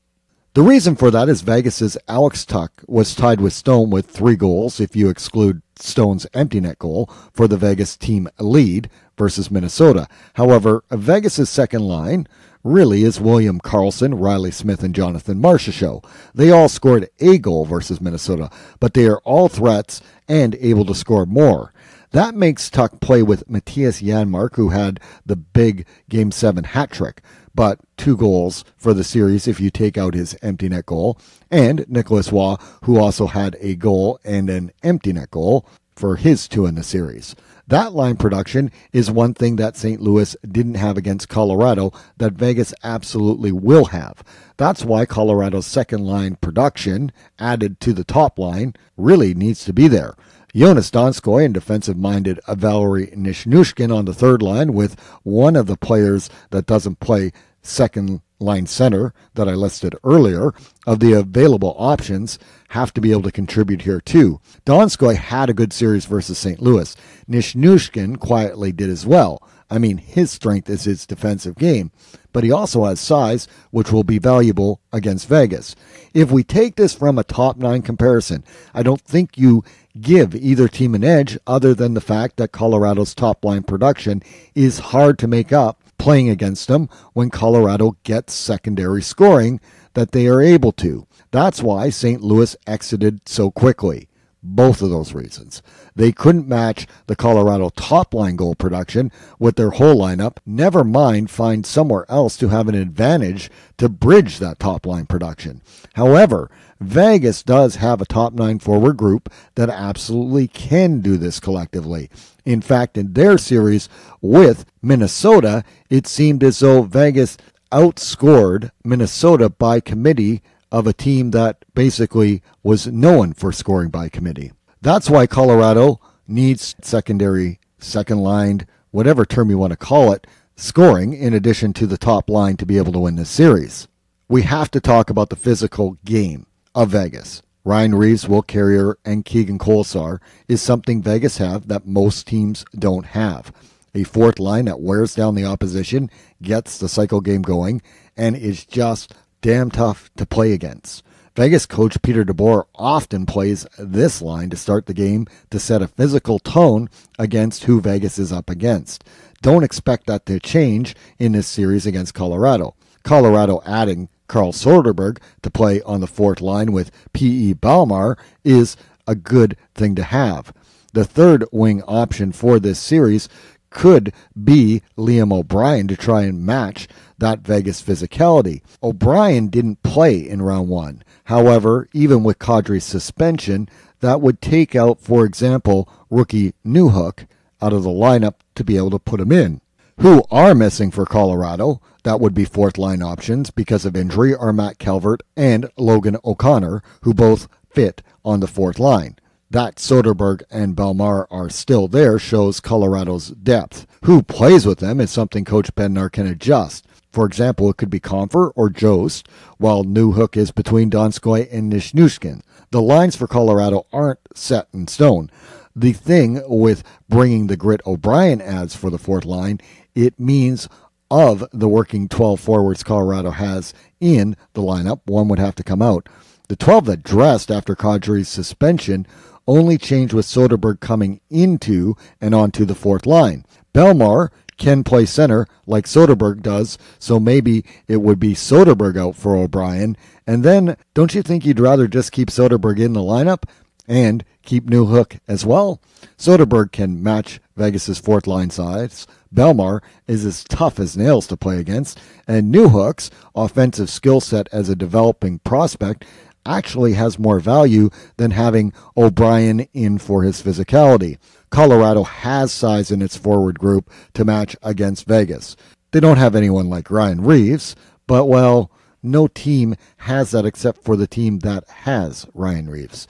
The 0.54 0.62
reason 0.62 0.94
for 0.94 1.11
that 1.11 1.28
is 1.28 1.40
Vegas's 1.40 1.98
Alex 2.07 2.44
Tuch 2.44 2.70
was 2.87 3.14
tied 3.16 3.40
with 3.40 3.52
Stone 3.52 3.90
with 3.90 4.07
three 4.07 4.37
goals, 4.37 4.78
if 4.78 4.94
you 4.94 5.09
exclude 5.09 5.62
Stone's 5.76 6.28
empty 6.33 6.61
net 6.61 6.78
goal, 6.78 7.11
for 7.33 7.48
the 7.48 7.57
Vegas 7.57 7.96
team 7.96 8.28
lead 8.38 8.88
versus 9.18 9.50
Minnesota. 9.50 10.07
However, 10.35 10.85
Vegas's 10.92 11.50
second 11.50 11.83
line 11.83 12.28
really 12.64 13.05
is 13.05 13.20
William 13.20 13.61
Karlsson, 13.61 14.18
Reilly 14.18 14.50
Smith, 14.50 14.83
and 14.83 14.94
Jonathan 14.94 15.40
Marchessault. 15.40 16.05
They 16.35 16.50
all 16.50 16.68
scored 16.68 17.09
a 17.20 17.38
goal 17.38 17.66
versus 17.66 18.00
Minnesota, 18.00 18.50
but 18.81 18.94
they 18.94 19.07
are 19.07 19.18
all 19.18 19.48
threats 19.48 20.00
and 20.27 20.57
able 20.57 20.87
to 20.87 20.94
score 20.94 21.27
more. 21.27 21.72
That 22.12 22.35
makes 22.35 22.70
Tuch 22.70 23.00
play 23.00 23.22
with 23.22 23.48
Mattias 23.48 24.03
Janmark, 24.03 24.57
who 24.57 24.70
had 24.70 25.00
the 25.27 25.37
big 25.37 25.87
Game 26.09 26.31
7 26.31 26.64
hat 26.64 26.90
trick, 26.90 27.20
but 27.55 27.81
two 27.96 28.16
goals 28.16 28.64
for 28.77 28.94
the 28.94 29.05
series 29.05 29.46
if 29.46 29.61
you 29.61 29.70
take 29.70 29.98
out 29.98 30.14
his 30.14 30.37
empty 30.40 30.68
net 30.68 30.87
goal, 30.87 31.18
and 31.50 31.85
Nicolas 31.88 32.33
Roy, 32.33 32.55
who 32.85 32.98
also 32.98 33.27
had 33.27 33.57
a 33.61 33.74
goal 33.74 34.18
and 34.24 34.48
an 34.48 34.72
empty 34.83 35.12
net 35.12 35.31
goal 35.31 35.66
for 35.96 36.16
his 36.16 36.48
two 36.48 36.66
in 36.66 36.77
the 36.77 36.83
series. 36.83 37.35
That 37.66 37.94
line 37.94 38.16
production 38.16 38.70
is 38.92 39.11
one 39.11 39.33
thing 39.33 39.57
that 39.57 39.77
St. 39.77 40.00
Louis 40.00 40.37
didn't 40.46 40.74
have 40.74 40.98
against 40.98 41.31
Colorado 41.31 41.92
that 42.18 42.35
Vegas 42.35 42.74
absolutely 42.83 43.53
will 43.53 43.87
have. 43.87 44.22
That's 44.59 44.85
why 44.85 45.07
Colorado's 45.07 45.66
second 45.66 46.05
line 46.05 46.37
production, 46.37 47.11
added 47.38 47.81
to 47.81 47.92
the 47.94 48.05
top 48.05 48.38
line, 48.38 48.74
really 48.96 49.33
needs 49.33 49.64
to 49.64 49.72
be 49.72 49.88
there. 49.88 50.14
Joonas 50.55 50.90
Donskoi 50.90 51.46
and 51.46 51.55
defensive 51.55 51.96
minded 51.96 52.38
Valeri 52.48 53.09
Nichushkin 53.09 53.92
on 53.92 54.05
the 54.05 54.14
third 54.14 54.42
line, 54.42 54.72
with 54.72 55.00
one 55.22 55.57
of 55.57 55.66
the 55.66 55.77
players 55.77 56.31
that 56.50 56.66
doesn't 56.66 57.00
play 57.00 57.33
second 57.62 58.20
line 58.44 58.66
center 58.66 59.12
that 59.35 59.48
I 59.48 59.54
listed 59.54 59.96
earlier 60.04 60.52
of 60.87 61.00
the 61.00 61.14
available 61.14 61.74
options 61.78 62.38
have 62.68 62.92
to 62.94 63.00
be 63.00 63.12
able 63.12 63.22
to 63.22 63.33
contribute 63.33 63.83
here 63.83 64.00
too. 64.00 64.40
Donskoi 64.66 65.16
had 65.16 65.50
a 65.50 65.54
good 65.54 65.72
series 65.72 66.07
versus 66.07 66.38
St. 66.38 66.61
Louis. 66.61 66.96
Nichushkin 67.28 68.18
quietly 68.18 68.72
did 68.72 68.90
as 68.90 69.07
well. 69.07 69.42
I 69.70 69.78
mean, 69.78 69.96
his 69.96 70.30
strength 70.30 70.68
is 70.68 70.85
his 70.85 71.07
defensive 71.07 71.57
game, 71.57 71.90
but 72.33 72.44
he 72.44 72.52
also 72.52 72.85
has 72.85 73.00
size, 73.00 73.48
which 73.70 73.90
will 73.90 74.04
be 74.04 74.18
valuable 74.18 74.80
against 74.92 75.28
Vegas. 75.28 75.74
If 76.12 76.30
we 76.30 76.44
take 76.44 76.76
this 76.76 76.94
from 76.94 77.18
a 77.18 77.24
top 77.24 77.57
nine 77.57 77.83
comparison, 77.83 78.44
I 78.74 78.83
don't 78.83 79.00
think 79.00 79.38
you 79.38 79.64
give 80.00 80.35
either 80.35 80.68
team 80.68 80.94
an 80.94 81.04
edge 81.04 81.38
other 81.46 81.74
than 81.74 81.94
the 81.94 82.00
fact 82.00 82.37
that 82.37 82.52
Colorado's 82.52 83.14
top 83.14 83.44
line 83.44 83.62
production 83.62 84.22
is 84.54 84.78
hard 84.78 85.18
to 85.20 85.28
make 85.28 85.52
up 85.52 85.80
playing 85.98 86.28
against 86.28 86.68
them 86.68 86.88
when 87.12 87.30
Colorado 87.30 87.96
gets 88.02 88.35
secondary 88.35 89.02
scoring 89.02 89.61
that 89.94 90.12
they 90.12 90.26
are 90.26 90.42
able 90.42 90.72
to. 90.72 91.07
That's 91.30 91.62
why 91.62 91.90
St. 91.90 92.20
Louis 92.20 92.57
exited 92.66 93.28
so 93.28 93.50
quickly. 93.50 94.09
Both 94.46 94.83
of 94.83 94.90
those 94.90 95.14
reasons. 95.14 95.62
They 95.96 96.12
couldn't 96.12 96.46
match 96.46 96.87
the 97.07 97.16
Colorado 97.16 97.70
top 97.70 98.12
line 98.12 98.37
goal 98.37 98.54
production 98.54 99.11
with 99.38 99.57
their 99.57 99.70
whole 99.70 99.96
lineup, 99.96 100.37
never 100.44 100.85
mind 100.85 101.30
find 101.30 101.64
somewhere 101.64 102.04
else 102.11 102.37
to 102.37 102.48
have 102.48 102.68
an 102.68 102.74
advantage 102.74 103.50
to 103.78 103.88
bridge 103.88 104.38
that 104.40 104.59
top 104.59 104.85
line 104.85 105.07
production. 105.07 105.62
However, 105.94 106.50
Vegas 106.80 107.42
does 107.42 107.76
have 107.76 108.00
a 108.00 108.06
top 108.06 108.32
nine 108.32 108.58
forward 108.58 108.96
group 108.96 109.32
that 109.54 109.70
absolutely 109.70 110.48
can 110.48 111.00
do 111.00 111.16
this 111.16 111.40
collectively. 111.40 112.10
In 112.44 112.60
fact, 112.60 112.98
in 112.98 113.12
their 113.12 113.38
series 113.38 113.88
with 114.20 114.64
Minnesota, 114.82 115.64
it 115.88 116.06
seemed 116.06 116.42
as 116.42 116.58
though 116.58 116.82
Vegas 116.82 117.37
outscored 117.72 118.70
Minnesota 118.84 119.48
by 119.48 119.80
committee 119.80 120.42
of 120.70 120.87
a 120.87 120.92
team 120.92 121.30
that 121.30 121.64
basically 121.74 122.42
was 122.62 122.87
known 122.87 123.32
for 123.32 123.52
scoring 123.52 123.88
by 123.88 124.08
committee. 124.08 124.52
That's 124.82 125.08
why 125.08 125.26
Colorado 125.26 126.00
needs 126.26 126.74
secondary, 126.82 127.60
second 127.78 128.18
line, 128.18 128.66
whatever 128.90 129.24
term 129.24 129.50
you 129.50 129.58
want 129.58 129.72
to 129.72 129.76
call 129.76 130.12
it, 130.12 130.26
scoring 130.56 131.12
in 131.14 131.34
addition 131.34 131.72
to 131.74 131.87
the 131.87 131.98
top 131.98 132.28
line 132.28 132.56
to 132.56 132.66
be 132.66 132.76
able 132.76 132.92
to 132.92 132.98
win 132.98 133.16
this 133.16 133.30
series. 133.30 133.88
We 134.28 134.42
have 134.42 134.70
to 134.72 134.80
talk 134.80 135.10
about 135.10 135.30
the 135.30 135.37
physical 135.37 135.98
game 136.04 136.46
of 136.74 136.90
Vegas. 136.90 137.42
Ryan 137.64 137.94
Reaves, 137.94 138.28
Will 138.28 138.42
Carrier, 138.42 138.98
and 139.04 139.24
Keegan 139.24 139.58
Kolesar 139.58 140.20
is 140.48 140.60
something 140.60 141.00
Vegas 141.00 141.38
have 141.38 141.68
that 141.68 141.87
most 141.87 142.26
teams 142.26 142.64
don't 142.78 143.06
have. 143.06 143.52
A 143.94 144.04
fourth 144.04 144.38
line 144.38 144.66
that 144.66 144.80
wears 144.80 145.14
down 145.14 145.34
the 145.34 145.46
opposition, 145.46 146.10
gets 146.42 146.78
the 146.78 146.88
cycle 146.88 147.20
game 147.20 147.42
going, 147.42 147.80
and 148.16 148.37
is 148.37 148.66
just 148.66 149.14
damn 149.40 149.70
tough 149.70 150.10
to 150.16 150.26
play 150.26 150.52
against. 150.52 151.02
Vegas 151.37 151.66
coach 151.66 152.00
Peter 152.02 152.24
DeBoer 152.24 152.64
often 152.74 153.26
plays 153.26 153.66
this 153.78 154.22
line 154.22 154.50
to 154.50 154.56
start 154.56 154.87
the 154.87 154.94
game 154.94 155.26
to 155.50 155.58
set 155.58 155.82
a 155.82 155.88
physical 155.88 156.38
tone 156.38 156.88
against 157.18 157.64
who 157.64 157.80
Vegas 157.80 158.18
is 158.18 158.32
up 158.32 158.50
against. 158.50 159.04
Don't 159.42 159.64
expect 159.64 160.06
that 160.06 160.26
to 160.26 160.38
change 160.38 160.94
in 161.18 161.32
this 161.32 161.48
series 161.48 161.87
against 161.87 162.14
Colorado. 162.14 162.74
Colorado 163.02 163.62
adding 163.66 164.08
Carl 164.35 164.51
Soderberg 164.51 165.18
to 165.42 165.51
play 165.51 165.81
on 165.83 166.01
the 166.01 166.09
fourth 166.09 166.40
line 166.40 166.73
with 166.73 166.90
P.E. 167.12 167.55
Bellemare 167.55 168.18
is 168.42 168.77
a 169.07 169.14
good 169.14 169.57
thing 169.77 169.94
to 169.94 170.03
have. 170.03 170.53
The 170.92 171.05
third 171.05 171.44
wing 171.53 171.85
option 171.85 172.33
for 172.33 172.59
this 172.59 172.81
series 172.81 173.29
could 173.70 174.12
be 174.42 174.83
Liam 174.99 175.33
O'Brien 175.33 175.87
to 175.87 175.97
try 175.97 176.23
and 176.23 176.44
match 176.44 176.88
that 177.16 177.42
Vegas 177.42 177.81
physicality. 177.81 178.61
O'Brien 178.83 179.47
didn't 179.47 179.85
play 179.85 180.29
in 180.29 180.42
round 180.42 180.68
one. 180.68 181.05
However, 181.27 181.88
even 181.92 182.25
with 182.25 182.40
Kadri's 182.40 182.83
suspension, 182.83 183.68
that 184.01 184.20
would 184.20 184.42
take 184.42 184.75
out, 184.75 184.99
for 184.99 185.25
example, 185.25 185.88
rookie 186.11 186.55
Newhook 186.66 187.29
out 187.62 187.73
of 187.73 187.85
the 187.85 187.88
lineup 187.88 188.35
to 188.57 188.64
be 188.64 188.77
able 188.77 188.90
to 188.90 188.99
put 188.99 189.20
him 189.20 189.31
in. 189.31 189.61
Who 190.01 190.25
are 190.33 190.57
missing 190.57 190.90
for 190.90 191.07
Colorado? 191.07 191.81
That 192.05 192.21
would 192.21 192.35
be 192.35 192.45
fourth 192.45 192.77
line 192.77 193.03
options 193.03 193.51
because 193.51 193.87
of 193.87 193.97
injury 193.97 194.35
are 194.35 194.53
Matt 194.53 194.79
Calvert 194.79 195.23
and 195.37 195.71
Logan 195.79 196.19
O'Connor, 196.23 196.83
who 197.01 197.14
both 197.14 197.49
fit 197.71 198.03
on 198.25 198.40
the 198.40 198.47
fourth 198.47 198.79
line. 198.79 199.17
That 199.51 199.77
Soderberg 199.77 200.43
and 200.51 200.77
Bellemare 200.77 201.27
are 201.31 201.49
still 201.49 201.88
there 201.88 202.19
shows 202.19 202.61
Colorado's 202.61 203.29
depth. 203.29 203.87
Who 204.05 204.23
plays 204.23 204.67
with 204.67 204.81
them 204.81 205.01
is 205.01 205.11
something 205.11 205.45
Coach 205.45 205.75
Bednar 205.75 206.12
can 206.12 206.27
adjust. 206.27 206.87
For 207.11 207.25
example, 207.25 207.71
it 207.71 207.79
could 207.79 207.90
be 207.90 208.01
Compher 208.01 208.53
or 208.55 208.69
Jost, 208.69 209.27
while 209.59 209.85
Newhook 209.85 210.37
is 210.37 210.51
between 210.51 210.90
Donskoi 210.90 211.49
and 211.51 211.73
Nichushkin. 211.73 212.43
The 212.71 212.83
lines 212.83 213.17
for 213.17 213.27
Colorado 213.27 213.87
aren't 213.93 214.19
set 214.35 214.69
in 214.75 214.88
stone. 214.88 215.31
The 215.77 215.93
thing 215.93 216.43
with 216.47 216.83
bringing 217.09 217.47
the 217.47 217.57
grit 217.57 217.81
O'Brien 217.87 218.40
adds 218.40 218.75
for 218.77 218.90
the 218.90 218.99
fourth 218.99 219.25
line, 219.25 219.61
it 219.95 220.19
means 220.19 220.69
of 221.14 221.44
the 221.53 221.68
working 221.68 222.09
12 222.09 222.40
forwards 222.40 222.83
Colorado 222.83 223.31
has 223.31 223.72
in 224.00 224.37
the 224.55 224.62
lineup, 224.62 224.98
one 225.05 225.29
would 225.29 225.38
have 225.38 225.55
to 225.55 225.62
come 225.62 225.81
out. 225.81 226.09
The 226.48 226.57
12 226.57 226.87
that 226.87 227.03
dressed 227.05 227.53
after 227.53 227.77
Kadri's 227.77 228.29
suspension 228.29 229.07
only 229.46 229.79
changed 229.79 230.12
with 230.12 230.27
Soderberg 230.27 230.81
coming 230.81 231.20
into 231.31 231.94
and 232.20 232.35
onto 232.35 232.64
the 232.64 232.74
fourth 232.74 233.07
line. 233.07 233.46
Bellemare 233.72 234.31
can 234.59 234.83
play 234.83 235.07
center 235.07 235.46
like 235.66 235.85
Soderberg 235.85 236.42
does, 236.42 236.79
so 236.98 237.20
maybe 237.20 237.64
it 237.87 237.98
would 237.98 238.18
be 238.18 238.35
Soderberg 238.35 238.96
out 238.96 239.14
for 239.14 239.37
O'Brien. 239.37 239.96
And 240.27 240.42
then, 240.42 240.77
don't 240.94 241.14
you 241.14 241.22
think 241.22 241.46
you'd 241.46 241.61
rather 241.61 241.87
just 241.87 242.11
keep 242.11 242.29
Soderberg 242.29 242.81
in 242.81 242.92
the 242.92 243.00
lineup 243.00 243.44
and 243.87 244.25
keep 244.42 244.66
Newhook 244.66 245.18
as 245.29 245.44
well? 245.44 245.81
Soderberg 246.18 246.73
can 246.73 247.03
match 247.03 247.40
Vegas's 247.57 247.99
fourth 247.99 248.27
line 248.27 248.51
size, 248.51 249.07
Bellemare 249.35 249.83
is 250.07 250.25
as 250.25 250.44
tough 250.44 250.79
as 250.79 250.97
nails 250.97 251.27
to 251.27 251.37
play 251.37 251.59
against, 251.59 251.99
and 252.27 252.55
Newhook's 252.55 253.11
offensive 253.35 253.90
skill 253.90 254.20
set 254.20 254.49
as 254.53 254.68
a 254.68 254.77
developing 254.77 255.40
prospect 255.40 256.05
actually 256.47 256.92
has 256.92 257.18
more 257.18 257.40
value 257.40 257.90
than 258.16 258.31
having 258.31 258.73
O'Brien 258.97 259.61
in 259.73 259.99
for 259.99 260.23
his 260.23 260.42
physicality. 260.42 261.18
Colorado 261.51 262.05
has 262.05 262.53
size 262.53 262.90
in 262.90 263.01
its 263.01 263.16
forward 263.16 263.59
group 263.59 263.90
to 264.12 264.25
match 264.25 264.57
against 264.62 265.07
Vegas. 265.07 265.57
They 265.90 266.01
don't 266.01 266.18
have 266.18 266.35
anyone 266.35 266.68
like 266.68 266.90
Ryan 266.90 267.23
Reaves, 267.23 267.75
but 268.07 268.27
well, 268.27 268.70
no 269.03 269.27
team 269.27 269.75
has 269.99 270.33
that 270.33 270.44
except 270.44 270.83
for 270.83 270.97
the 270.97 271.07
team 271.07 271.40
that 271.40 271.68
has 271.68 272.27
Ryan 272.35 272.68
Reaves. 272.68 273.07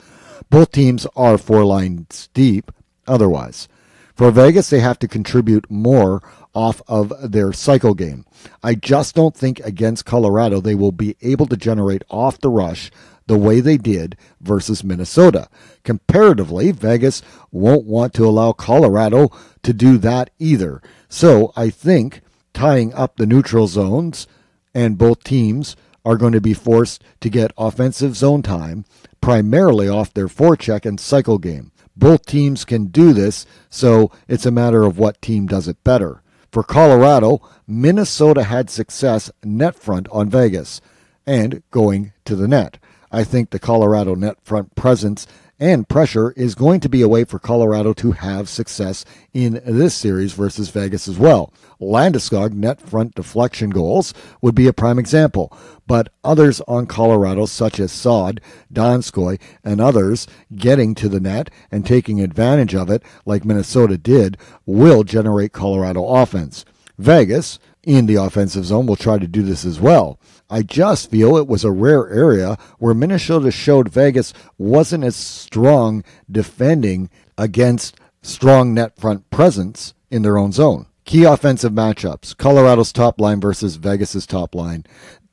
Both 0.49 0.71
teams 0.71 1.07
are 1.15 1.37
four 1.37 1.65
lines 1.65 2.29
deep 2.33 2.71
otherwise. 3.07 3.67
For 4.15 4.31
Vegas, 4.31 4.69
they 4.69 4.79
have 4.79 4.99
to 4.99 5.07
contribute 5.09 5.69
more 5.69 6.23
off 6.53 6.81
of 6.87 7.13
their 7.21 7.51
cycle 7.51 7.93
game. 7.93 8.25
I 8.63 8.75
just 8.75 9.13
don't 9.13 9.35
think 9.35 9.59
against 9.59 10.05
Colorado 10.05 10.61
they 10.61 10.75
will 10.75 10.93
be 10.93 11.17
able 11.21 11.47
to 11.47 11.57
generate 11.57 12.03
off 12.09 12.39
the 12.39 12.49
rush 12.49 12.89
the 13.27 13.37
way 13.37 13.59
they 13.59 13.77
did 13.77 14.15
versus 14.39 14.83
Minnesota. 14.83 15.49
Comparatively, 15.83 16.71
Vegas 16.71 17.21
won't 17.51 17.85
want 17.85 18.13
to 18.13 18.25
allow 18.25 18.53
Colorado 18.53 19.31
to 19.63 19.73
do 19.73 19.97
that 19.97 20.29
either. 20.39 20.81
So 21.09 21.51
I 21.57 21.69
think 21.69 22.21
tying 22.53 22.93
up 22.93 23.17
the 23.17 23.25
neutral 23.25 23.67
zones 23.67 24.27
and 24.73 24.97
both 24.97 25.23
teams 25.23 25.75
are 26.05 26.17
going 26.17 26.33
to 26.33 26.41
be 26.41 26.53
forced 26.53 27.03
to 27.19 27.29
get 27.29 27.51
offensive 27.57 28.15
zone 28.15 28.43
time 28.43 28.85
primarily 29.25 29.89
off 29.89 30.13
their 30.13 30.27
forecheck 30.27 30.85
and 30.85 30.99
cycle 30.99 31.39
game. 31.39 31.71
Both 31.97 32.27
teams 32.27 32.63
can 32.63 32.85
do 32.85 33.11
this, 33.11 33.47
so 33.71 34.11
it's 34.27 34.45
a 34.45 34.51
matter 34.51 34.83
of 34.83 34.99
what 34.99 35.19
team 35.19 35.47
does 35.47 35.67
it 35.67 35.83
better. 35.83 36.21
For 36.51 36.61
Colorado, 36.61 37.41
Minnesota 37.65 38.43
had 38.43 38.69
success 38.69 39.31
net 39.43 39.73
front 39.73 40.07
on 40.11 40.29
Vegas 40.29 40.79
and 41.25 41.63
going 41.71 42.13
to 42.25 42.35
the 42.35 42.47
net. 42.47 42.77
I 43.11 43.23
think 43.23 43.49
the 43.49 43.57
Colorado 43.57 44.13
net 44.13 44.37
front 44.43 44.75
presence 44.75 45.25
and 45.59 45.87
pressure 45.87 46.31
is 46.31 46.55
going 46.55 46.79
to 46.81 46.89
be 46.89 47.01
a 47.01 47.07
way 47.07 47.23
for 47.23 47.39
Colorado 47.39 47.93
to 47.93 48.11
have 48.11 48.49
success 48.49 49.05
in 49.33 49.61
this 49.65 49.93
series 49.93 50.33
versus 50.33 50.69
Vegas 50.69 51.07
as 51.07 51.17
well. 51.17 51.53
Landeskog 51.79 52.53
net 52.53 52.81
front 52.81 53.15
deflection 53.15 53.69
goals 53.69 54.13
would 54.41 54.55
be 54.55 54.67
a 54.67 54.73
prime 54.73 54.99
example, 54.99 55.55
but 55.87 56.09
others 56.23 56.61
on 56.67 56.85
Colorado, 56.85 57.45
such 57.45 57.79
as 57.79 57.91
Saad, 57.91 58.41
Donskoi, 58.73 59.39
and 59.63 59.79
others 59.79 60.27
getting 60.55 60.95
to 60.95 61.07
the 61.07 61.19
net 61.19 61.49
and 61.71 61.85
taking 61.85 62.21
advantage 62.21 62.75
of 62.75 62.89
it, 62.89 63.03
like 63.25 63.45
Minnesota 63.45 63.97
did, 63.97 64.37
will 64.65 65.03
generate 65.03 65.53
Colorado 65.53 66.05
offense. 66.05 66.65
Vegas, 66.97 67.59
in 67.83 68.05
the 68.05 68.15
offensive 68.15 68.65
zone, 68.65 68.85
will 68.85 68.95
try 68.95 69.19
to 69.19 69.27
do 69.27 69.41
this 69.41 69.65
as 69.65 69.79
well. 69.79 70.19
I 70.49 70.61
just 70.61 71.09
feel 71.09 71.37
it 71.37 71.47
was 71.47 71.63
a 71.63 71.71
rare 71.71 72.09
area 72.09 72.57
where 72.77 72.93
Minnesota 72.93 73.51
showed 73.51 73.89
Vegas 73.89 74.33
wasn't 74.57 75.03
as 75.03 75.15
strong 75.15 76.03
defending 76.31 77.09
against 77.37 77.97
strong 78.21 78.73
net 78.73 78.95
front 78.97 79.29
presence 79.29 79.93
in 80.11 80.21
their 80.21 80.37
own 80.37 80.51
zone. 80.51 80.85
Key 81.03 81.23
offensive 81.23 81.71
matchups 81.71 82.35
Colorado's 82.37 82.91
top 82.91 83.19
line 83.19 83.39
versus 83.39 83.75
Vegas's 83.75 84.25
top 84.25 84.55
line. 84.55 84.85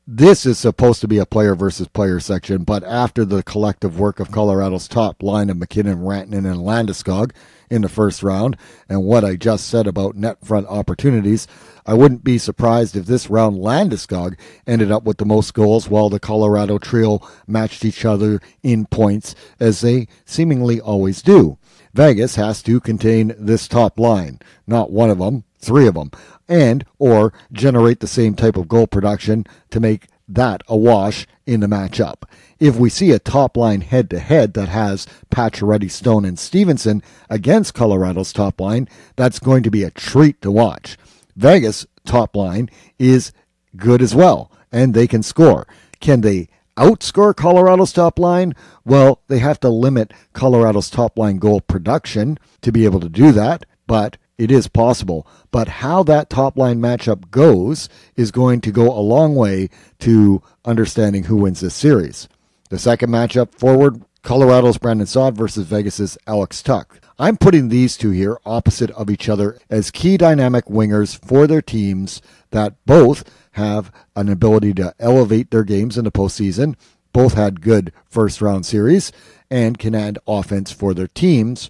This 0.07 0.44
is 0.44 0.59
supposed 0.59 1.01
to 1.03 1.09
be 1.09 1.18
a 1.18 1.27
player 1.27 1.55
versus 1.55 1.87
player 1.88 2.18
section, 2.18 2.64
but 2.64 2.83
after 2.83 3.25
the 3.25 3.42
collective 3.42 3.98
work 4.01 4.18
of 4.18 4.33
Colorado's 4.33 4.88
top 4.88 5.22
line 5.22 5.48
of 5.48 5.57
MacKinnon, 5.57 5.98
Rantanen, 5.98 6.51
and 6.51 6.61
Landeskog 6.61 7.31
in 7.72 7.80
the 7.80 7.88
first 7.88 8.22
round, 8.22 8.54
and 8.87 9.02
what 9.02 9.24
I 9.24 9.35
just 9.35 9.66
said 9.66 9.87
about 9.87 10.14
net 10.14 10.44
front 10.44 10.66
opportunities, 10.66 11.48
I 11.87 11.94
wouldn't 11.94 12.22
be 12.22 12.37
surprised 12.37 12.94
if 12.94 13.06
this 13.06 13.30
round 13.30 13.56
Landeskog 13.56 14.38
ended 14.66 14.92
up 14.92 15.04
with 15.04 15.16
the 15.16 15.24
most 15.24 15.54
goals 15.54 15.88
while 15.88 16.11
the 16.11 16.20
Colorado 16.20 16.76
trio 16.76 17.26
matched 17.46 17.82
each 17.82 18.04
other 18.04 18.40
in 18.62 18.85
points, 18.85 19.35
as 19.58 19.80
they 19.80 20.06
seemingly 20.26 20.82
always 20.82 21.22
do. 21.22 21.56
Vegas 21.94 22.37
has 22.37 22.62
to 22.62 22.78
contain 22.78 23.35
this 23.38 23.66
top 23.66 23.98
line, 23.98 24.38
not 24.66 24.92
one 24.92 25.08
of 25.08 25.18
them, 25.18 25.44
three 25.58 25.87
of 25.87 25.94
them, 25.94 26.11
and 26.48 26.85
or 26.98 27.32
generate 27.52 28.00
the 28.00 28.06
same 28.06 28.35
type 28.35 28.58
of 28.58 28.68
goal 28.68 28.87
production 28.87 29.46
to 29.70 29.80
make 29.80 30.08
that 30.34 30.62
a 30.68 30.76
wash 30.76 31.26
in 31.46 31.60
the 31.60 31.66
matchup. 31.66 32.22
If 32.58 32.76
we 32.76 32.90
see 32.90 33.10
a 33.10 33.18
top 33.18 33.56
line 33.56 33.80
head 33.80 34.08
to 34.10 34.18
head 34.18 34.54
that 34.54 34.68
has 34.68 35.06
Pacioretty, 35.30 35.90
Stone, 35.90 36.24
and 36.24 36.38
Stephenson 36.38 37.02
against 37.28 37.74
Colorado's 37.74 38.32
top 38.32 38.60
line, 38.60 38.88
that's 39.16 39.38
going 39.38 39.62
to 39.64 39.70
be 39.70 39.82
a 39.82 39.90
treat 39.90 40.40
to 40.42 40.50
watch. 40.50 40.96
Vegas 41.36 41.86
top 42.04 42.36
line 42.36 42.70
is 42.98 43.32
good 43.76 44.02
as 44.02 44.14
well, 44.14 44.50
and 44.70 44.94
they 44.94 45.06
can 45.06 45.22
score. 45.22 45.66
Can 46.00 46.20
they 46.20 46.48
outscore 46.76 47.34
Colorado's 47.34 47.92
top 47.92 48.18
line? 48.18 48.54
Well, 48.84 49.20
they 49.28 49.38
have 49.38 49.60
to 49.60 49.68
limit 49.68 50.12
Colorado's 50.32 50.90
top 50.90 51.18
line 51.18 51.38
goal 51.38 51.60
production 51.60 52.38
to 52.60 52.72
be 52.72 52.84
able 52.84 53.00
to 53.00 53.08
do 53.08 53.32
that, 53.32 53.64
but 53.86 54.16
it 54.42 54.50
is 54.50 54.66
possible. 54.66 55.26
But 55.50 55.68
how 55.68 56.02
that 56.05 56.28
top 56.28 56.57
line 56.57 56.81
matchup 56.81 57.31
goes 57.31 57.88
is 58.16 58.31
going 58.31 58.61
to 58.62 58.72
go 58.72 58.88
a 58.88 59.00
long 59.00 59.35
way 59.35 59.68
to 60.00 60.42
understanding 60.64 61.24
who 61.24 61.37
wins 61.37 61.61
this 61.61 61.74
series. 61.74 62.28
The 62.70 62.78
second 62.78 63.11
matchup 63.11 63.55
forward 63.55 64.02
Colorado's 64.22 64.78
Brandon 64.78 65.07
Saad 65.07 65.37
versus 65.37 65.66
Vegas's 65.66 66.16
Alex 66.26 66.62
Tuch. 66.62 67.00
I'm 67.18 67.37
putting 67.37 67.68
these 67.68 67.96
two 67.96 68.11
here 68.11 68.38
opposite 68.46 68.90
of 68.92 69.11
each 69.11 69.28
other 69.28 69.59
as 69.68 69.90
key 69.90 70.16
dynamic 70.16 70.66
wingers 70.66 71.16
for 71.16 71.46
their 71.46 71.62
teams 71.62 72.22
that 72.50 72.74
both 72.87 73.24
have 73.52 73.92
an 74.16 74.28
ability 74.28 74.74
to 74.74 74.94
elevate 74.98 75.50
their 75.50 75.64
games 75.64 75.98
in 75.98 76.05
the 76.05 76.12
postseason, 76.12 76.74
both 77.12 77.35
had 77.35 77.61
good 77.61 77.92
first 78.09 78.40
round 78.40 78.64
series, 78.64 79.12
and 79.50 79.78
can 79.78 79.94
add 79.94 80.18
offense 80.26 80.72
for 80.72 80.94
their 80.94 81.09
teams. 81.09 81.68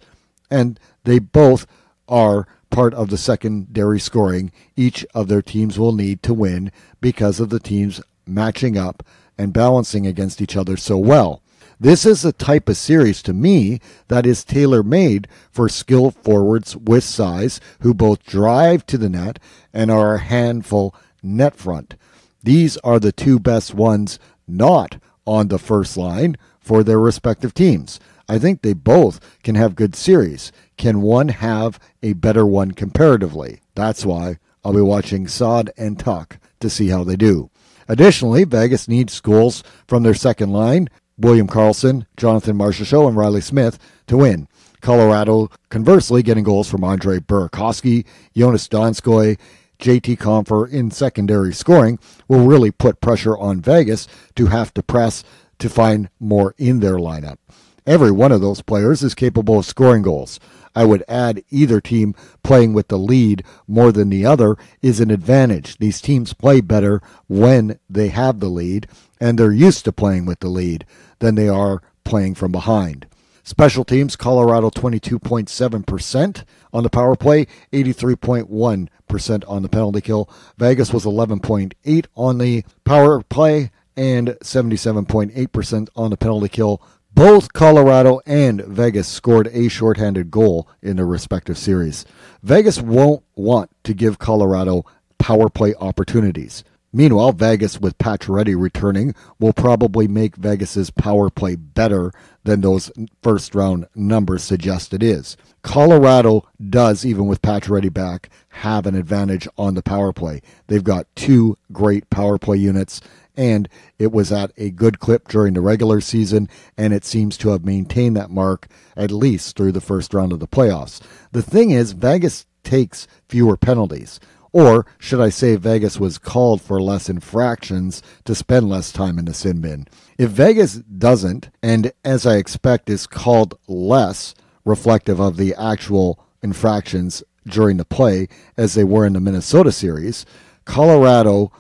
And 0.51 0.79
they 1.05 1.19
both 1.19 1.67
are 2.09 2.47
part 2.73 2.95
of 2.95 3.11
the 3.11 3.19
secondary 3.19 4.01
scoring 4.01 4.51
each 4.75 5.07
of 5.15 5.29
their 5.29 5.43
teams 5.43 5.79
will 5.79 5.93
need 5.93 6.23
to 6.25 6.35
win 6.35 6.73
because 7.01 7.39
of 7.39 7.51
the 7.51 7.61
teams 7.61 8.01
matching 8.27 8.77
up 8.77 9.05
and 9.39 9.53
balancing 9.53 10.07
against 10.07 10.41
each 10.41 10.57
other 10.57 10.77
so 10.77 10.99
well. 10.99 11.43
This 11.79 12.07
is 12.07 12.25
a 12.25 12.33
type 12.33 12.69
of 12.69 12.77
series 12.77 13.23
to 13.23 13.33
me 13.33 13.81
that 14.09 14.25
is 14.25 14.45
tailor 14.45 14.83
made 14.83 15.29
for 15.51 15.69
skilled 15.69 16.15
forwards 16.15 16.77
with 16.77 17.05
size 17.05 17.61
who 17.81 17.93
both 17.93 18.25
drive 18.25 18.87
to 18.87 18.97
the 18.97 19.09
net 19.09 19.39
and 19.73 19.91
are 19.91 20.15
a 20.15 20.21
handful 20.21 20.95
net 21.23 21.55
front. 21.55 21.97
These 22.43 22.77
are 22.79 22.99
the 22.99 23.13
two 23.13 23.39
best 23.39 23.75
ones 23.75 24.19
not 24.49 25.01
on 25.27 25.49
the 25.49 25.59
first 25.59 25.97
line 25.97 26.37
for 26.61 26.83
their 26.83 27.01
respective 27.01 27.53
teams. 27.53 28.01
I 28.29 28.39
think 28.39 28.63
they 28.63 28.73
both 28.73 29.21
can 29.43 29.55
have 29.55 29.75
good 29.75 29.95
series. 29.95 30.53
Can 30.77 31.03
one 31.03 31.29
have 31.29 31.79
a 32.03 32.13
better 32.15 32.47
one 32.47 32.73
comparatively? 32.73 33.61
That's 33.75 34.05
why 34.05 34.39
I'll 34.65 34.73
be 34.73 34.81
watching 34.81 35.27
Saad 35.27 35.71
and 35.77 35.99
Tuch 35.99 36.39
to 36.61 36.71
see 36.71 36.89
how 36.89 37.05
they 37.05 37.17
do. 37.17 37.51
Additionally, 37.89 38.45
Vegas 38.45 38.89
needs 38.89 39.21
goals 39.21 39.63
from 39.87 40.03
their 40.03 40.15
second 40.15 40.53
line 40.53 40.89
William 41.19 41.47
Karlsson, 41.47 42.07
Jonathan 42.17 42.57
Marchessault, 42.57 43.09
and 43.09 43.17
Reilly 43.17 43.41
Smith 43.41 43.79
to 44.07 44.17
win. 44.17 44.49
Colorado, 44.81 45.49
conversely, 45.69 46.23
getting 46.23 46.43
goals 46.43 46.69
from 46.69 46.83
Andre 46.83 47.19
Burakovsky, 47.19 48.05
Joonas 48.35 48.69
Donskoi, 48.69 49.39
JT 49.79 50.17
Compher 50.19 50.71
in 50.71 50.91
secondary 50.91 51.53
scoring 51.53 51.99
will 52.29 52.47
really 52.47 52.71
put 52.71 53.01
pressure 53.01 53.37
on 53.37 53.61
Vegas 53.61 54.07
to 54.37 54.47
have 54.47 54.73
to 54.75 54.83
press 54.83 55.25
to 55.59 55.69
find 55.69 56.09
more 56.19 56.55
in 56.57 56.81
their 56.81 56.97
lineup. 56.97 57.37
Every 57.87 58.11
one 58.12 58.31
of 58.33 58.40
those 58.40 58.62
players 58.62 59.03
is 59.03 59.14
capable 59.14 59.59
of 59.59 59.66
scoring 59.66 60.03
goals. 60.03 60.38
I 60.75 60.85
would 60.85 61.05
add 61.09 61.42
either 61.51 61.81
team 61.81 62.14
playing 62.42 62.73
with 62.73 62.88
the 62.88 62.99
lead 62.99 63.45
more 63.66 63.92
than 63.92 64.09
the 64.09 64.25
other 64.25 64.57
is 64.81 65.01
an 65.01 65.11
advantage. 65.11 65.79
These 65.79 66.01
teams 66.01 66.33
play 66.33 66.61
better 66.61 67.03
when 67.29 67.79
they 67.90 68.09
have 68.09 68.40
the 68.40 68.49
lead, 68.49 68.87
and 69.21 69.38
they're 69.38 69.53
used 69.53 69.85
to 69.85 69.92
playing 69.92 70.27
with 70.27 70.40
the 70.40 70.49
lead 70.49 70.87
than 71.18 71.35
they 71.35 71.49
are 71.49 71.83
playing 72.05 72.37
from 72.37 72.53
behind. 72.53 73.07
Special 73.45 73.85
teams, 73.85 74.14
Colorado 74.14 74.71
22.7% 74.71 76.45
on 76.73 76.83
the 76.85 76.90
power 76.90 77.16
play, 77.16 77.47
83.1% 77.73 79.45
on 79.49 79.62
the 79.62 79.68
penalty 79.68 80.01
kill. 80.01 80.31
Vegas 80.57 80.92
was 80.92 81.05
11.8 81.05 82.07
on 82.14 82.38
the 82.38 82.64
power 82.85 83.23
play 83.23 83.73
and 83.97 84.29
77.8% 84.29 85.88
on 85.97 86.11
the 86.11 86.16
penalty 86.16 86.49
kill. 86.49 86.81
Both 87.14 87.53
Colorado 87.53 88.20
and 88.25 88.64
Vegas 88.64 89.07
scored 89.07 89.48
a 89.53 89.68
shorthanded 89.68 90.31
goal 90.31 90.66
in 90.81 90.96
their 90.96 91.07
respective 91.07 91.59
series. 91.59 92.07
Vegas 92.42 92.81
won't 92.81 93.22
want 93.37 93.70
to 93.85 93.92
give 93.92 94.18
Colorado 94.18 94.87
power 95.18 95.51
play 95.51 95.75
opportunities. 95.75 96.64
Meanwhile, 96.90 97.33
Vegas 97.33 97.81
with 97.81 97.98
Pacioretty 97.98 98.59
returning 98.59 99.14
will 99.38 99.53
probably 99.53 100.09
make 100.09 100.37
Vegas's 100.37 100.90
power 100.90 101.31
play 101.31 101.55
better 101.55 102.12
than 102.44 102.61
those 102.61 102.90
first 103.22 103.55
round 103.55 103.87
numbers 103.94 104.42
suggest 104.42 104.92
it 104.92 105.03
is. 105.03 105.37
Colorado 105.62 106.46
does, 106.68 107.05
even 107.07 107.27
with 107.27 107.40
Pacioretty 107.40 107.92
back, 107.92 108.29
have 108.48 108.87
an 108.87 108.94
advantage 108.94 109.46
on 109.57 109.75
the 109.75 109.83
power 109.83 110.12
play. 110.12 110.42
They've 110.66 110.85
got 110.85 111.07
two 111.14 111.57
great 111.72 112.11
power 112.11 112.37
play 112.37 112.59
units, 112.59 113.01
and 113.37 113.68
it 113.99 114.12
was 114.12 114.33
at 114.33 114.53
a 114.57 114.71
good 114.71 114.99
clip 114.99 115.29
during 115.29 115.55
the 115.55 115.61
regular 115.61 116.01
season, 116.01 116.49
and 116.77 116.92
it 116.92 117.05
seems 117.05 117.37
to 117.38 117.51
have 117.51 117.64
maintained 117.64 118.16
that 118.16 118.31
mark 118.31 118.68
at 118.97 119.11
least 119.11 119.57
through 119.57 119.73
the 119.73 119.81
first 119.81 120.14
round 120.14 120.33
of 120.33 120.40
the 120.40 120.49
playoffs. 120.49 121.01
The 121.33 121.42
thing 121.42 121.71
is, 121.71 121.92
Vegas 121.92 122.47
takes 122.62 123.07
fewer 123.29 123.57
penalties. 123.57 124.21
Or 124.53 124.85
should 124.99 125.21
I 125.21 125.31
say, 125.31 125.57
Vegas 125.57 125.99
was 125.99 126.18
called 126.18 126.61
for 126.61 126.81
less 126.81 127.09
infractions 127.09 128.03
to 128.25 128.35
spend 128.35 128.68
less 128.68 128.92
time 128.92 129.18
in 129.18 129.25
the 129.25 129.33
sin 129.33 129.62
bin? 129.62 129.87
If 130.18 130.31
Vegas 130.31 130.75
doesn't, 130.75 131.49
and 131.62 131.92
as 132.05 132.27
I 132.27 132.37
expect 132.37 132.90
is 132.90 133.07
called 133.07 133.59
less 133.66 134.35
reflective 134.64 135.21
of 135.21 135.38
the 135.38 135.55
actual 135.55 136.23
infractions 136.42 137.23
during 137.47 137.79
the 137.79 137.85
play 137.85 138.29
as 138.57 138.75
they 138.75 138.85
were 138.85 139.07
in 139.07 139.14
the 139.14 139.21
Minnesota 139.21 139.73
series, 139.73 140.27
Colorado 140.64 141.51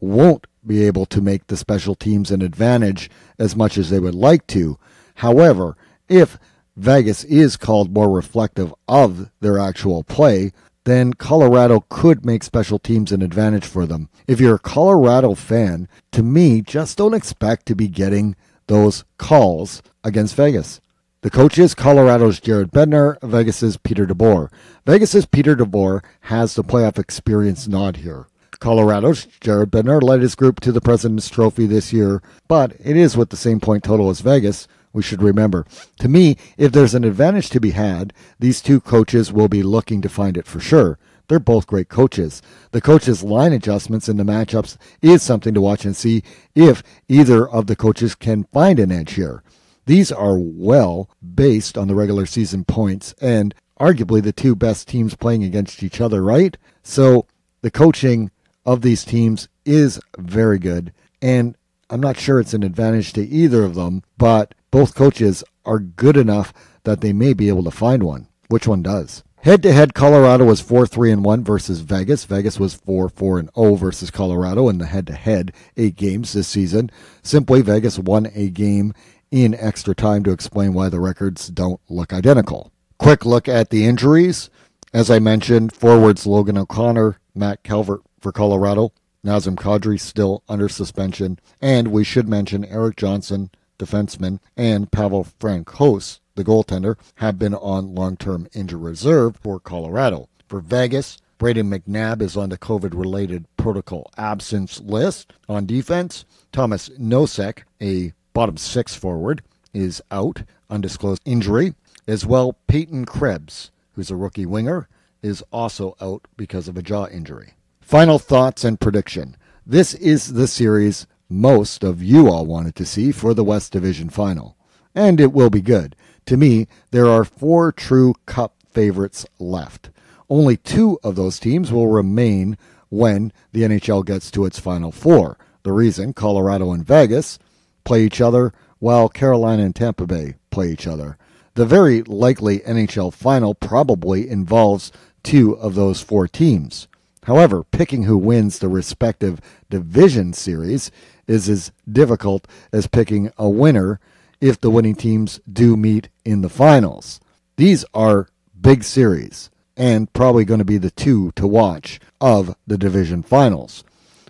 won't 0.00 0.46
be 0.66 0.84
able 0.84 1.06
to 1.06 1.20
make 1.20 1.46
the 1.46 1.56
special 1.56 1.94
teams 1.94 2.30
an 2.30 2.42
advantage 2.42 3.10
as 3.38 3.56
much 3.56 3.78
as 3.78 3.90
they 3.90 4.00
would 4.00 4.14
like 4.14 4.46
to. 4.48 4.78
However, 5.16 5.76
if 6.08 6.38
Vegas 6.76 7.24
is 7.24 7.56
called 7.56 7.92
more 7.92 8.10
reflective 8.10 8.74
of 8.86 9.30
their 9.40 9.58
actual 9.58 10.04
play, 10.04 10.52
then 10.84 11.12
Colorado 11.12 11.84
could 11.88 12.24
make 12.24 12.42
special 12.42 12.78
teams 12.78 13.12
an 13.12 13.20
advantage 13.20 13.66
for 13.66 13.84
them. 13.84 14.08
If 14.26 14.40
you're 14.40 14.54
a 14.54 14.60
Colorado 14.60 15.34
fan, 15.34 15.88
to 16.12 16.22
me, 16.22 16.62
just 16.62 16.96
don't 16.96 17.14
expect 17.14 17.66
to 17.66 17.74
be 17.74 17.88
getting 17.88 18.36
those 18.68 19.04
calls 19.18 19.82
against 20.04 20.34
Vegas. 20.34 20.80
The 21.20 21.30
coach 21.30 21.58
is 21.58 21.74
Colorado's 21.74 22.38
Jared 22.38 22.70
Bednar, 22.70 23.20
Vegas's 23.22 23.76
Peter 23.76 24.06
DeBoer. 24.06 24.50
Vegas's 24.86 25.26
Peter 25.26 25.56
DeBoer 25.56 26.04
has 26.22 26.54
the 26.54 26.62
playoff 26.62 26.96
experience 26.96 27.66
nod 27.66 27.96
here. 27.96 28.28
Colorado's 28.60 29.26
Jared 29.40 29.70
Bednar 29.70 30.02
led 30.02 30.20
his 30.20 30.34
group 30.34 30.60
to 30.60 30.72
the 30.72 30.80
President's 30.80 31.28
Trophy 31.28 31.66
this 31.66 31.92
year, 31.92 32.22
but 32.48 32.72
it 32.82 32.96
is 32.96 33.16
with 33.16 33.30
the 33.30 33.36
same 33.36 33.60
point 33.60 33.84
total 33.84 34.10
as 34.10 34.20
Vegas, 34.20 34.66
we 34.92 35.02
should 35.02 35.22
remember. 35.22 35.64
To 36.00 36.08
me, 36.08 36.36
if 36.56 36.72
there's 36.72 36.94
an 36.94 37.04
advantage 37.04 37.50
to 37.50 37.60
be 37.60 37.70
had, 37.70 38.12
these 38.40 38.60
two 38.60 38.80
coaches 38.80 39.32
will 39.32 39.48
be 39.48 39.62
looking 39.62 40.02
to 40.02 40.08
find 40.08 40.36
it 40.36 40.46
for 40.46 40.58
sure. 40.60 40.98
They're 41.28 41.38
both 41.38 41.66
great 41.66 41.88
coaches. 41.88 42.42
The 42.72 42.80
coaches' 42.80 43.22
line 43.22 43.52
adjustments 43.52 44.08
in 44.08 44.16
the 44.16 44.24
matchups 44.24 44.76
is 45.02 45.22
something 45.22 45.54
to 45.54 45.60
watch 45.60 45.84
and 45.84 45.94
see 45.94 46.22
if 46.54 46.82
either 47.06 47.48
of 47.48 47.66
the 47.66 47.76
coaches 47.76 48.14
can 48.14 48.44
find 48.52 48.80
an 48.80 48.90
edge 48.90 49.12
here. 49.12 49.42
These 49.86 50.10
are 50.10 50.38
well 50.38 51.10
based 51.34 51.78
on 51.78 51.86
the 51.86 51.94
regular 51.94 52.26
season 52.26 52.64
points 52.64 53.14
and 53.20 53.54
arguably 53.78 54.22
the 54.22 54.32
two 54.32 54.56
best 54.56 54.88
teams 54.88 55.14
playing 55.14 55.44
against 55.44 55.82
each 55.82 56.00
other, 56.00 56.22
right? 56.22 56.56
So 56.82 57.26
the 57.60 57.70
coaching 57.70 58.30
of 58.68 58.82
these 58.82 59.02
teams 59.02 59.48
is 59.64 59.98
very 60.18 60.58
good. 60.58 60.92
And 61.22 61.56
I'm 61.88 62.00
not 62.02 62.18
sure 62.18 62.38
it's 62.38 62.52
an 62.52 62.62
advantage 62.62 63.14
to 63.14 63.26
either 63.26 63.64
of 63.64 63.74
them, 63.74 64.02
but 64.18 64.54
both 64.70 64.94
coaches 64.94 65.42
are 65.64 65.78
good 65.78 66.18
enough 66.18 66.52
that 66.84 67.00
they 67.00 67.14
may 67.14 67.32
be 67.32 67.48
able 67.48 67.64
to 67.64 67.70
find 67.70 68.02
one. 68.02 68.28
Which 68.48 68.68
one 68.68 68.82
does? 68.82 69.24
Head 69.42 69.62
to 69.62 69.72
head, 69.72 69.94
Colorado 69.94 70.44
was 70.44 70.60
4 70.60 70.86
3 70.86 71.12
and 71.12 71.24
1 71.24 71.44
versus 71.44 71.80
Vegas. 71.80 72.26
Vegas 72.26 72.60
was 72.60 72.74
4 72.74 73.08
4 73.08 73.38
and 73.38 73.50
0 73.54 73.76
versus 73.76 74.10
Colorado 74.10 74.68
in 74.68 74.76
the 74.76 74.86
head 74.86 75.06
to 75.06 75.14
head 75.14 75.52
eight 75.78 75.96
games 75.96 76.34
this 76.34 76.48
season. 76.48 76.90
Simply, 77.22 77.62
Vegas 77.62 77.98
won 77.98 78.28
a 78.34 78.50
game 78.50 78.92
in 79.30 79.54
extra 79.54 79.94
time 79.94 80.24
to 80.24 80.32
explain 80.32 80.74
why 80.74 80.90
the 80.90 81.00
records 81.00 81.48
don't 81.48 81.80
look 81.88 82.12
identical. 82.12 82.70
Quick 82.98 83.24
look 83.24 83.48
at 83.48 83.70
the 83.70 83.86
injuries. 83.86 84.50
As 84.92 85.10
I 85.10 85.20
mentioned, 85.20 85.72
forwards 85.72 86.26
Logan 86.26 86.58
O'Connor, 86.58 87.18
Matt 87.34 87.62
Calvert 87.62 88.02
for 88.20 88.32
Colorado, 88.32 88.92
Nazem 89.24 89.56
Kadri 89.56 90.00
still 90.00 90.42
under 90.48 90.68
suspension, 90.68 91.38
and 91.60 91.88
we 91.88 92.04
should 92.04 92.28
mention 92.28 92.64
Erik 92.64 92.96
Johnson 92.96 93.50
defenseman, 93.78 94.40
and 94.56 94.90
Pavel 94.90 95.26
Francouz, 95.40 96.20
the 96.34 96.44
goaltender, 96.44 96.96
have 97.16 97.38
been 97.38 97.54
on 97.54 97.94
long 97.94 98.16
term 98.16 98.48
injury 98.52 98.80
reserve 98.80 99.36
for 99.36 99.60
Colorado. 99.60 100.28
For 100.48 100.60
Vegas, 100.60 101.18
Brayden 101.38 101.68
McNabb 101.68 102.20
is 102.20 102.36
on 102.36 102.48
the 102.48 102.58
COVID 102.58 102.98
related 102.98 103.46
protocol 103.56 104.10
absence 104.16 104.80
list. 104.80 105.32
On 105.48 105.66
defense, 105.66 106.24
Tomas 106.52 106.88
Nosek, 106.90 107.62
a 107.80 108.12
bottom 108.32 108.56
six 108.56 108.94
forward, 108.94 109.42
is 109.72 110.02
out, 110.10 110.42
undisclosed 110.68 111.22
injury. 111.24 111.74
As 112.06 112.26
well, 112.26 112.56
Peyton 112.66 113.04
Krebs, 113.04 113.70
who's 113.92 114.10
a 114.10 114.16
rookie 114.16 114.46
winger, 114.46 114.88
is 115.22 115.42
also 115.52 115.96
out 116.00 116.26
because 116.36 116.68
of 116.68 116.76
a 116.76 116.82
jaw 116.82 117.06
injury. 117.06 117.52
Final 117.88 118.18
thoughts 118.18 118.64
and 118.64 118.78
prediction. 118.78 119.34
This 119.64 119.94
is 119.94 120.34
the 120.34 120.46
series 120.46 121.06
most 121.30 121.82
of 121.82 122.02
you 122.02 122.28
all 122.28 122.44
wanted 122.44 122.74
to 122.74 122.84
see 122.84 123.12
for 123.12 123.32
the 123.32 123.42
West 123.42 123.72
Division 123.72 124.10
final. 124.10 124.58
And 124.94 125.18
it 125.18 125.32
will 125.32 125.48
be 125.48 125.62
good. 125.62 125.96
To 126.26 126.36
me, 126.36 126.66
there 126.90 127.06
are 127.06 127.24
four 127.24 127.72
true 127.72 128.12
Cup 128.26 128.52
favorites 128.70 129.24
left. 129.38 129.88
Only 130.28 130.58
two 130.58 130.98
of 131.02 131.16
those 131.16 131.38
teams 131.38 131.72
will 131.72 131.88
remain 131.88 132.58
when 132.90 133.32
the 133.52 133.62
NHL 133.62 134.04
gets 134.04 134.30
to 134.32 134.44
its 134.44 134.58
final 134.58 134.92
four. 134.92 135.38
The 135.62 135.72
reason 135.72 136.12
Colorado 136.12 136.72
and 136.72 136.86
Vegas 136.86 137.38
play 137.84 138.04
each 138.04 138.20
other 138.20 138.52
while 138.80 139.08
Carolina 139.08 139.62
and 139.62 139.74
Tampa 139.74 140.06
Bay 140.06 140.34
play 140.50 140.70
each 140.72 140.86
other. 140.86 141.16
The 141.54 141.64
very 141.64 142.02
likely 142.02 142.58
NHL 142.58 143.14
final 143.14 143.54
probably 143.54 144.28
involves 144.28 144.92
two 145.22 145.56
of 145.56 145.74
those 145.74 146.02
four 146.02 146.28
teams. 146.28 146.86
However, 147.28 147.62
picking 147.62 148.04
who 148.04 148.16
wins 148.16 148.58
the 148.58 148.68
respective 148.68 149.38
division 149.68 150.32
series 150.32 150.90
is 151.26 151.46
as 151.46 151.72
difficult 151.86 152.48
as 152.72 152.86
picking 152.86 153.30
a 153.36 153.50
winner 153.50 154.00
if 154.40 154.58
the 154.58 154.70
winning 154.70 154.94
teams 154.94 155.38
do 155.46 155.76
meet 155.76 156.08
in 156.24 156.40
the 156.40 156.48
finals. 156.48 157.20
These 157.58 157.84
are 157.92 158.28
big 158.58 158.82
series 158.82 159.50
and 159.76 160.10
probably 160.14 160.46
going 160.46 160.60
to 160.60 160.64
be 160.64 160.78
the 160.78 160.90
two 160.90 161.32
to 161.32 161.46
watch 161.46 162.00
of 162.18 162.56
the 162.66 162.78
division 162.78 163.22
finals. 163.22 163.84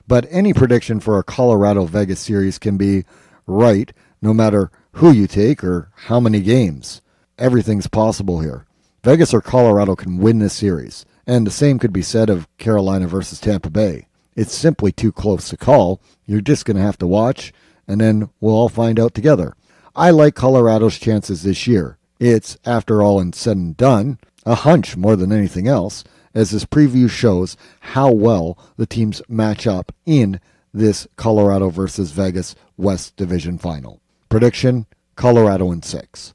But 0.08 0.26
any 0.28 0.52
prediction 0.52 0.98
for 0.98 1.20
a 1.20 1.22
Colorado 1.22 1.84
Vegas 1.84 2.18
series 2.18 2.58
can 2.58 2.76
be 2.76 3.04
right 3.46 3.92
no 4.20 4.34
matter 4.34 4.72
who 4.94 5.12
you 5.12 5.28
take 5.28 5.62
or 5.62 5.92
how 5.94 6.18
many 6.18 6.40
games. 6.40 7.00
Everything's 7.38 7.86
possible 7.86 8.40
here. 8.40 8.66
Vegas 9.04 9.32
or 9.32 9.40
Colorado 9.40 9.94
can 9.94 10.18
win 10.18 10.40
this 10.40 10.54
series, 10.54 11.06
and 11.28 11.46
the 11.46 11.50
same 11.52 11.78
could 11.78 11.92
be 11.92 12.02
said 12.02 12.30
of 12.30 12.48
Carolina 12.56 13.06
versus 13.06 13.38
Tampa 13.38 13.68
Bay. 13.68 14.08
It's 14.34 14.54
simply 14.54 14.90
too 14.90 15.12
close 15.12 15.50
to 15.50 15.58
call. 15.58 16.00
You're 16.24 16.40
just 16.40 16.64
going 16.64 16.78
to 16.78 16.82
have 16.82 16.96
to 16.98 17.06
watch, 17.06 17.52
and 17.86 18.00
then 18.00 18.30
we'll 18.40 18.54
all 18.54 18.70
find 18.70 18.98
out 18.98 19.14
together. 19.14 19.54
I 19.94 20.10
like 20.10 20.34
Colorado's 20.34 20.98
chances 20.98 21.42
this 21.42 21.66
year. 21.66 21.98
It's, 22.18 22.56
after 22.64 23.02
all 23.02 23.20
and 23.20 23.34
said 23.34 23.58
and 23.58 23.76
done, 23.76 24.18
a 24.46 24.54
hunch 24.54 24.96
more 24.96 25.16
than 25.16 25.30
anything 25.30 25.68
else, 25.68 26.02
as 26.34 26.50
this 26.50 26.64
preview 26.64 27.10
shows 27.10 27.58
how 27.80 28.10
well 28.10 28.58
the 28.78 28.86
teams 28.86 29.20
match 29.28 29.66
up 29.66 29.92
in 30.06 30.40
this 30.72 31.06
Colorado 31.16 31.68
versus 31.68 32.10
Vegas 32.12 32.54
West 32.78 33.16
Division 33.16 33.58
final. 33.58 34.00
Prediction 34.30 34.86
Colorado 35.14 35.72
in 35.72 35.82
six. 35.82 36.32